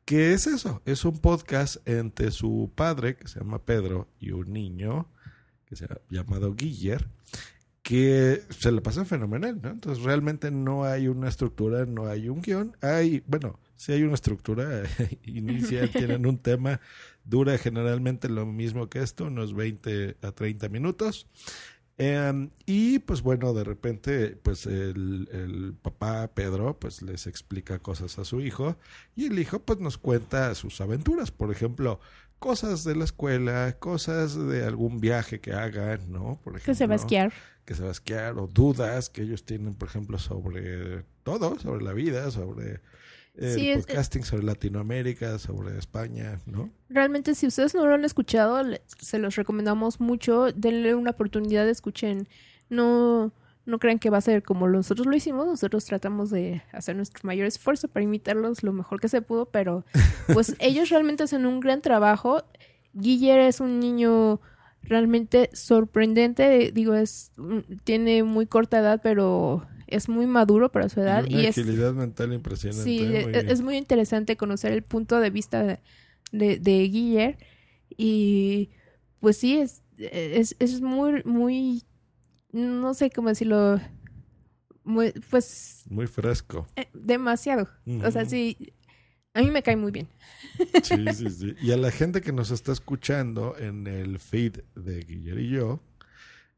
que 0.05 0.33
es 0.33 0.45
eso, 0.45 0.81
es 0.85 1.03
un 1.03 1.19
podcast 1.19 1.77
entre 1.87 2.31
su 2.31 2.71
padre, 2.75 3.17
que 3.17 3.27
se 3.27 3.39
llama 3.39 3.65
Pedro, 3.65 4.07
y 4.19 4.31
un 4.31 4.53
niño 4.53 5.07
que 5.65 5.75
se 5.75 5.85
ha 5.85 5.99
llamado 6.09 6.53
Guiller, 6.53 7.07
que 7.81 8.43
se 8.49 8.71
le 8.71 8.81
pasa 8.81 9.03
fenomenal, 9.03 9.59
¿no? 9.61 9.69
Entonces 9.69 10.03
realmente 10.03 10.51
no 10.51 10.85
hay 10.85 11.07
una 11.07 11.27
estructura, 11.27 11.85
no 11.85 12.07
hay 12.07 12.29
un 12.29 12.41
guion, 12.41 12.77
hay, 12.81 13.23
bueno, 13.27 13.59
sí 13.75 13.91
hay 13.91 14.03
una 14.03 14.13
estructura 14.13 14.83
inicial, 15.23 15.89
tienen 15.93 16.25
un 16.25 16.37
tema, 16.37 16.79
dura 17.23 17.57
generalmente 17.57 18.29
lo 18.29 18.45
mismo 18.45 18.89
que 18.89 18.99
esto, 18.99 19.25
unos 19.25 19.55
20 19.55 20.17
a 20.21 20.31
30 20.31 20.69
minutos. 20.69 21.27
Eh, 21.97 22.49
y 22.65 22.99
pues 22.99 23.21
bueno, 23.21 23.53
de 23.53 23.63
repente, 23.63 24.38
pues 24.43 24.65
el, 24.65 25.29
el, 25.31 25.73
papá 25.81 26.29
Pedro, 26.34 26.77
pues 26.77 27.01
les 27.01 27.25
explica 27.25 27.79
cosas 27.79 28.19
a 28.19 28.25
su 28.25 28.41
hijo 28.41 28.75
y 29.15 29.27
el 29.27 29.39
hijo 29.39 29.60
pues 29.60 29.79
nos 29.79 29.97
cuenta 29.97 30.53
sus 30.55 30.81
aventuras, 30.81 31.31
por 31.31 31.51
ejemplo, 31.51 32.01
cosas 32.39 32.84
de 32.84 32.95
la 32.95 33.05
escuela, 33.05 33.77
cosas 33.79 34.36
de 34.36 34.65
algún 34.65 34.99
viaje 34.99 35.39
que 35.39 35.53
hagan, 35.53 36.12
¿no? 36.12 36.39
Por 36.43 36.53
ejemplo, 36.53 36.73
que 36.73 36.75
se 36.75 36.88
va 36.88 36.93
a 36.93 36.97
esquiar. 36.97 37.34
Que 37.63 37.75
se 37.75 37.84
va 37.84 37.89
a 37.89 37.91
esquiar 37.91 38.38
o 38.38 38.47
dudas 38.47 39.10
que 39.10 39.21
ellos 39.21 39.45
tienen, 39.45 39.73
por 39.73 39.88
ejemplo, 39.88 40.19
sobre 40.19 41.05
todo, 41.23 41.58
sobre 41.60 41.84
la 41.84 41.93
vida, 41.93 42.29
sobre 42.29 42.81
el 43.38 43.54
Sí, 43.54 43.69
es- 43.69 43.86
podcasting, 43.86 44.24
sobre 44.24 44.43
Latinoamérica, 44.43 45.38
sobre 45.39 45.78
España, 45.78 46.39
¿no? 46.45 46.69
Realmente, 46.89 47.36
si 47.36 47.48
ustedes 47.48 47.74
no 47.76 47.86
lo 47.86 47.93
han 47.93 48.06
escuchado, 48.06 48.62
se 49.00 49.19
los 49.19 49.36
recomendamos 49.36 50.00
mucho. 50.00 50.52
Denle 50.54 50.95
una 50.95 51.12
oportunidad, 51.12 51.67
escuchen. 51.67 52.28
No, 52.69 53.32
no 53.65 53.80
crean 53.80 54.00
que 54.00 54.10
va 54.10 54.17
a 54.17 54.21
ser 54.21 54.43
como 54.43 54.67
nosotros 54.67 55.08
lo 55.08 55.15
hicimos. 55.15 55.45
Nosotros 55.48 55.86
tratamos 55.86 56.30
de 56.30 56.62
hacer 56.71 56.95
nuestro 56.95 57.21
mayor 57.24 57.45
esfuerzo 57.48 57.88
para 57.88 58.04
imitarlos 58.04 58.63
lo 58.63 58.71
mejor 58.74 59.00
que 59.02 59.08
se 59.10 59.21
pudo, 59.21 59.45
pero 59.48 59.86
pues 60.34 60.56
ellos 60.60 60.89
realmente 60.89 61.24
hacen 61.24 61.45
un 61.45 61.60
gran 61.60 61.82
trabajo. 61.82 62.43
Guiller 62.93 63.39
es 63.39 63.60
un 63.60 63.80
niño 63.80 64.39
realmente 64.84 65.50
sorprendente. 65.54 66.71
Digo, 66.74 66.93
es 66.93 67.32
mm, 67.38 67.60
tiene 67.84 68.24
muy 68.24 68.45
corta 68.45 68.80
edad, 68.80 69.02
pero 69.04 69.67
es 69.88 70.10
muy 70.10 70.28
maduro 70.28 70.71
para 70.71 70.89
su 70.89 71.00
edad. 71.02 71.26
Y 71.30 71.34
una 71.36 71.43
Y 71.43 71.45
es, 71.48 71.56
mental 71.93 72.34
impresionante. 72.34 72.84
Sí, 72.84 73.00
muy 73.00 73.34
e- 73.34 73.45
es 73.48 73.62
muy 73.62 73.78
interesante 73.78 74.38
conocer 74.38 74.71
el 74.71 74.84
punto 74.84 75.19
de 75.19 75.30
vista 75.30 75.63
de, 75.63 75.80
de, 76.32 76.60
de 76.60 76.88
Guiller 76.88 77.38
y 77.98 78.69
pues 79.19 79.38
sí, 79.38 79.58
es, 79.58 79.82
es, 79.98 80.56
es 80.60 80.82
muy, 80.82 81.24
muy, 81.26 81.84
no 82.52 82.93
sé 82.93 83.10
cómo 83.10 83.30
decirlo, 83.30 83.80
muy, 84.84 85.12
pues 85.30 85.84
Muy 85.89 86.08
fresco. 86.08 86.67
eh, 86.76 86.88
demasiado. 86.93 87.69
O 88.06 88.12
sea, 88.12 88.26
sí, 88.26 88.74
a 89.34 89.41
mí 89.41 89.52
me 89.52 89.63
cae 89.63 89.76
muy 89.76 89.91
bien. 89.91 90.08
Sí, 90.82 91.12
sí, 91.13 91.30
sí. 91.30 91.56
Y 91.62 91.71
a 91.71 91.78
la 91.78 91.91
gente 91.91 92.21
que 92.21 92.32
nos 92.32 92.52
está 92.52 92.71
escuchando 92.71 93.56
en 93.58 93.88
el 93.88 94.19
feed 94.19 94.60
de 94.76 95.00
Guillermo 95.02 95.39
y 95.41 95.50
yo, 95.50 95.80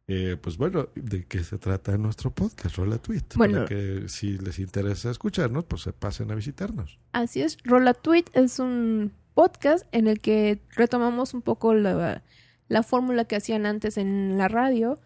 eh, 0.07 0.37
pues 0.41 0.57
bueno, 0.57 0.87
¿de 0.95 1.25
qué 1.25 1.43
se 1.43 1.57
trata 1.57 1.97
nuestro 1.97 2.31
podcast? 2.31 2.77
Rola 2.77 2.97
Tweet. 2.97 3.23
Bueno. 3.35 3.55
Para 3.55 3.65
que 3.67 4.03
si 4.07 4.37
les 4.37 4.57
interesa 4.59 5.11
escucharnos, 5.11 5.65
pues 5.65 5.81
se 5.81 5.91
pasen 5.91 6.31
a 6.31 6.35
visitarnos. 6.35 6.97
Así 7.11 7.41
es, 7.41 7.57
Rola 7.65 7.93
Tweet 7.93 8.25
es 8.33 8.59
un 8.59 9.11
podcast 9.33 9.85
en 9.91 10.07
el 10.07 10.19
que 10.19 10.61
retomamos 10.75 11.33
un 11.33 11.41
poco 11.41 11.73
la, 11.73 12.23
la 12.69 12.83
fórmula 12.83 13.25
que 13.25 13.35
hacían 13.35 13.65
antes 13.65 13.97
en 13.97 14.37
la 14.37 14.47
radio, 14.47 14.99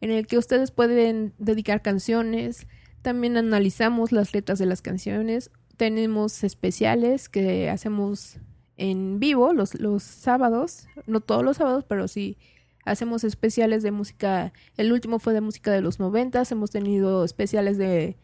en 0.00 0.10
el 0.10 0.26
que 0.26 0.38
ustedes 0.38 0.70
pueden 0.70 1.34
dedicar 1.38 1.82
canciones, 1.82 2.66
también 3.02 3.36
analizamos 3.36 4.10
las 4.10 4.34
letras 4.34 4.58
de 4.58 4.66
las 4.66 4.82
canciones, 4.82 5.50
tenemos 5.76 6.42
especiales 6.44 7.28
que 7.28 7.68
hacemos 7.68 8.38
en 8.76 9.20
vivo 9.20 9.52
los, 9.52 9.78
los 9.78 10.02
sábados, 10.02 10.86
no 11.06 11.20
todos 11.20 11.44
los 11.44 11.58
sábados, 11.58 11.84
pero 11.86 12.08
sí 12.08 12.38
hacemos 12.86 13.24
especiales 13.24 13.82
de 13.82 13.90
música, 13.90 14.52
el 14.76 14.92
último 14.92 15.18
fue 15.18 15.34
de 15.34 15.42
música 15.42 15.70
de 15.72 15.82
los 15.82 15.98
noventas, 16.00 16.50
hemos 16.52 16.70
tenido 16.70 17.24
especiales 17.24 17.76
de 17.76 18.16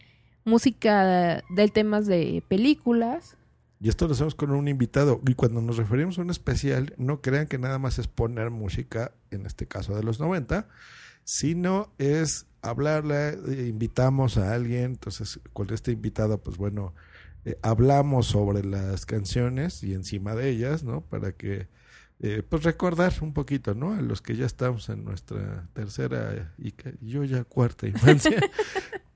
música 0.45 1.43
de 1.51 1.69
temas 1.69 2.07
de 2.07 2.43
películas. 2.49 3.37
Y 3.81 3.89
esto 3.89 4.07
lo 4.07 4.15
hacemos 4.15 4.35
con 4.37 4.53
un 4.53 4.69
invitado. 4.69 5.21
Y 5.27 5.35
cuando 5.35 5.61
nos 5.61 5.77
referimos 5.77 6.19
a 6.19 6.23
un 6.23 6.31
especial, 6.31 6.95
no 6.97 7.21
crean 7.21 7.49
que 7.49 7.59
nada 7.59 7.79
más 7.79 7.99
es 7.99 8.07
poner 8.07 8.51
música, 8.51 9.13
en 9.31 9.45
este 9.45 9.67
caso 9.67 9.97
de 9.97 10.05
los 10.05 10.21
90, 10.21 10.69
sino 11.25 11.93
es 11.99 12.47
hablarle, 12.63 13.31
eh, 13.31 13.67
invitamos 13.69 14.39
a 14.39 14.55
alguien, 14.55 14.85
entonces 14.85 15.41
con 15.53 15.71
este 15.71 15.91
invitado, 15.91 16.39
pues 16.39 16.57
bueno, 16.57 16.95
eh, 17.45 17.59
hablamos 17.63 18.27
sobre 18.27 18.65
las 18.65 19.05
canciones 19.05 19.83
y 19.83 19.95
encima 19.95 20.37
de 20.37 20.51
ellas, 20.51 20.85
¿no? 20.85 21.01
Para 21.01 21.33
que, 21.33 21.67
eh, 22.23 22.43
pues 22.49 22.63
recordar 22.63 23.13
un 23.21 23.35
poquito, 23.35 23.75
¿no? 23.75 23.93
A 23.93 24.01
los 24.01 24.23
que 24.23 24.37
ya 24.37 24.47
estamos 24.47 24.89
en 24.89 25.05
nuestra 25.05 25.69
tercera 25.75 26.55
y 26.57 26.73
que- 26.73 26.95
yo 27.03 27.25
ya 27.25 27.45
cuarta 27.45 27.87
infancia. 27.87 28.41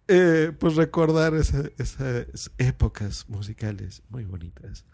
Eh, 0.08 0.52
pues 0.60 0.76
recordar 0.76 1.34
esa- 1.34 1.68
esas 1.78 2.52
épocas 2.58 3.28
musicales 3.28 4.04
muy 4.08 4.24
bonitas. 4.24 4.84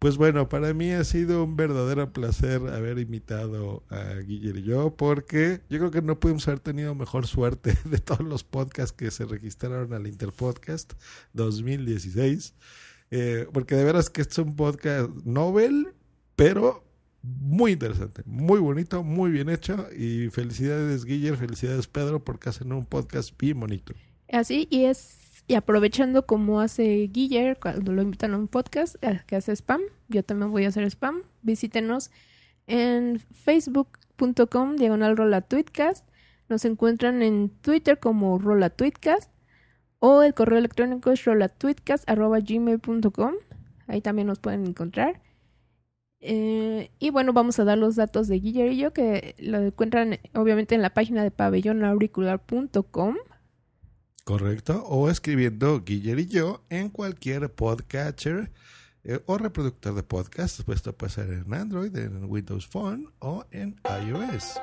Pues 0.00 0.16
bueno, 0.16 0.48
para 0.48 0.74
mí 0.74 0.90
ha 0.90 1.04
sido 1.04 1.44
un 1.44 1.54
verdadero 1.54 2.12
placer 2.12 2.60
haber 2.66 2.98
invitado 2.98 3.84
a 3.88 4.14
Guillermo 4.16 4.58
y 4.58 4.62
yo, 4.64 4.96
porque 4.96 5.60
yo 5.70 5.78
creo 5.78 5.90
que 5.92 6.02
no 6.02 6.18
pudimos 6.18 6.48
haber 6.48 6.58
tenido 6.58 6.92
mejor 6.96 7.28
suerte 7.28 7.78
de 7.84 7.98
todos 7.98 8.22
los 8.26 8.42
podcasts 8.42 8.90
que 8.92 9.12
se 9.12 9.26
registraron 9.26 9.92
al 9.92 10.08
Interpodcast 10.08 10.94
2016. 11.34 12.54
Eh, 13.12 13.46
porque 13.52 13.76
de 13.76 13.84
veras 13.84 14.10
que 14.10 14.22
este 14.22 14.32
es 14.32 14.38
un 14.46 14.56
podcast 14.56 15.08
novel, 15.24 15.94
pero 16.34 16.84
muy 17.22 17.72
interesante, 17.72 18.22
muy 18.26 18.58
bonito, 18.60 19.02
muy 19.02 19.30
bien 19.30 19.48
hecho. 19.48 19.86
Y 19.96 20.28
felicidades, 20.30 21.04
Guillermo, 21.04 21.38
felicidades, 21.38 21.86
Pedro, 21.86 22.24
porque 22.24 22.48
hacen 22.48 22.72
un 22.72 22.84
podcast 22.84 23.36
bien 23.38 23.60
bonito. 23.60 23.94
Así, 24.30 24.66
y 24.70 24.84
es, 24.84 25.44
y 25.46 25.54
aprovechando 25.54 26.26
como 26.26 26.60
hace 26.60 27.08
Guiller 27.12 27.58
cuando 27.58 27.92
lo 27.92 28.02
invitan 28.02 28.34
a 28.34 28.38
un 28.38 28.48
podcast 28.48 28.96
eh, 29.02 29.20
que 29.26 29.36
hace 29.36 29.52
spam, 29.52 29.80
yo 30.08 30.22
también 30.22 30.50
voy 30.50 30.64
a 30.64 30.68
hacer 30.68 30.84
spam. 30.84 31.22
Visítenos 31.42 32.10
en 32.66 33.18
facebook.com 33.18 34.76
diagonal 34.76 35.16
rola 35.16 35.40
tweetcast. 35.42 36.06
Nos 36.48 36.64
encuentran 36.64 37.22
en 37.22 37.48
Twitter 37.48 37.98
como 37.98 38.38
rola 38.38 38.70
tweetcast 38.70 39.32
o 40.04 40.22
el 40.22 40.34
correo 40.34 40.58
electrónico 40.58 41.12
es 41.12 41.24
rolatweetcast 41.24 42.10
arroba 42.10 42.40
gmail.com. 42.40 43.34
Ahí 43.86 44.00
también 44.00 44.26
nos 44.26 44.40
pueden 44.40 44.66
encontrar. 44.66 45.22
Eh, 46.24 46.90
y 47.00 47.10
bueno, 47.10 47.32
vamos 47.32 47.58
a 47.58 47.64
dar 47.64 47.76
los 47.76 47.96
datos 47.96 48.28
de 48.28 48.38
Guiller 48.38 48.70
y 48.72 48.78
yo 48.78 48.92
que 48.92 49.34
lo 49.38 49.58
encuentran 49.58 50.20
obviamente 50.34 50.76
en 50.76 50.82
la 50.82 50.94
página 50.94 51.24
de 51.24 51.32
pabellonauricular.com. 51.32 53.16
Correcto. 54.24 54.84
O 54.86 55.10
escribiendo 55.10 55.82
Guiller 55.84 56.20
y 56.20 56.26
yo 56.26 56.62
en 56.70 56.90
cualquier 56.90 57.52
podcatcher 57.52 58.52
eh, 59.02 59.20
o 59.26 59.36
reproductor 59.36 59.94
de 59.94 60.04
podcast. 60.04 60.60
Esto 60.68 60.96
puede 60.96 61.12
ser 61.12 61.28
en 61.30 61.52
Android, 61.52 61.94
en 61.96 62.24
Windows 62.30 62.68
Phone 62.68 63.08
o 63.18 63.44
en 63.50 63.80
iOS. 63.84 64.60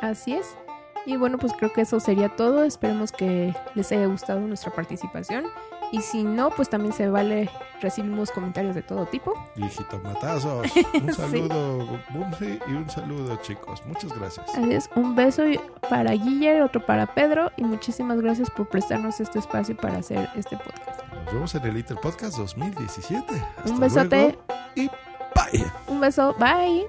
Así 0.00 0.32
es. 0.32 0.56
Y 1.06 1.16
bueno, 1.16 1.38
pues 1.38 1.52
creo 1.54 1.72
que 1.72 1.82
eso 1.82 2.00
sería 2.00 2.28
todo. 2.28 2.64
Esperemos 2.64 3.12
que 3.12 3.54
les 3.74 3.90
haya 3.92 4.06
gustado 4.06 4.40
nuestra 4.40 4.70
participación. 4.72 5.44
Y 5.90 6.02
si 6.02 6.22
no, 6.22 6.50
pues 6.50 6.68
también 6.68 6.92
se 6.92 7.08
vale, 7.08 7.48
recibimos 7.80 8.30
comentarios 8.30 8.74
de 8.74 8.82
todo 8.82 9.06
tipo. 9.06 9.32
Hijito 9.56 9.98
matazos. 10.00 10.66
Un 10.94 11.14
saludo, 11.14 11.98
Bumsy, 12.10 12.58
y 12.68 12.72
un 12.74 12.90
saludo, 12.90 13.36
chicos. 13.36 13.82
Muchas 13.86 14.12
gracias. 14.18 14.46
Así 14.50 14.70
es, 14.74 14.90
un 14.96 15.14
beso 15.14 15.48
y- 15.48 15.58
para 15.88 16.12
Guiller, 16.12 16.60
otro 16.60 16.84
para 16.84 17.06
Pedro. 17.06 17.50
Y 17.56 17.64
muchísimas 17.64 18.20
gracias 18.20 18.50
por 18.50 18.68
prestarnos 18.68 19.18
este 19.20 19.38
espacio 19.38 19.74
para 19.78 19.96
hacer 19.96 20.28
este 20.36 20.58
podcast. 20.58 21.00
Nos 21.24 21.32
vemos 21.32 21.54
en 21.54 21.64
el 21.64 21.74
Little 21.74 21.96
Podcast 21.96 22.36
2017. 22.36 23.24
Hasta 23.56 23.70
un 23.72 23.80
besote, 23.80 24.16
luego 24.16 24.38
y 24.74 24.88
bye. 25.34 25.64
un 25.86 26.00
beso, 26.00 26.34
bye. 26.38 26.86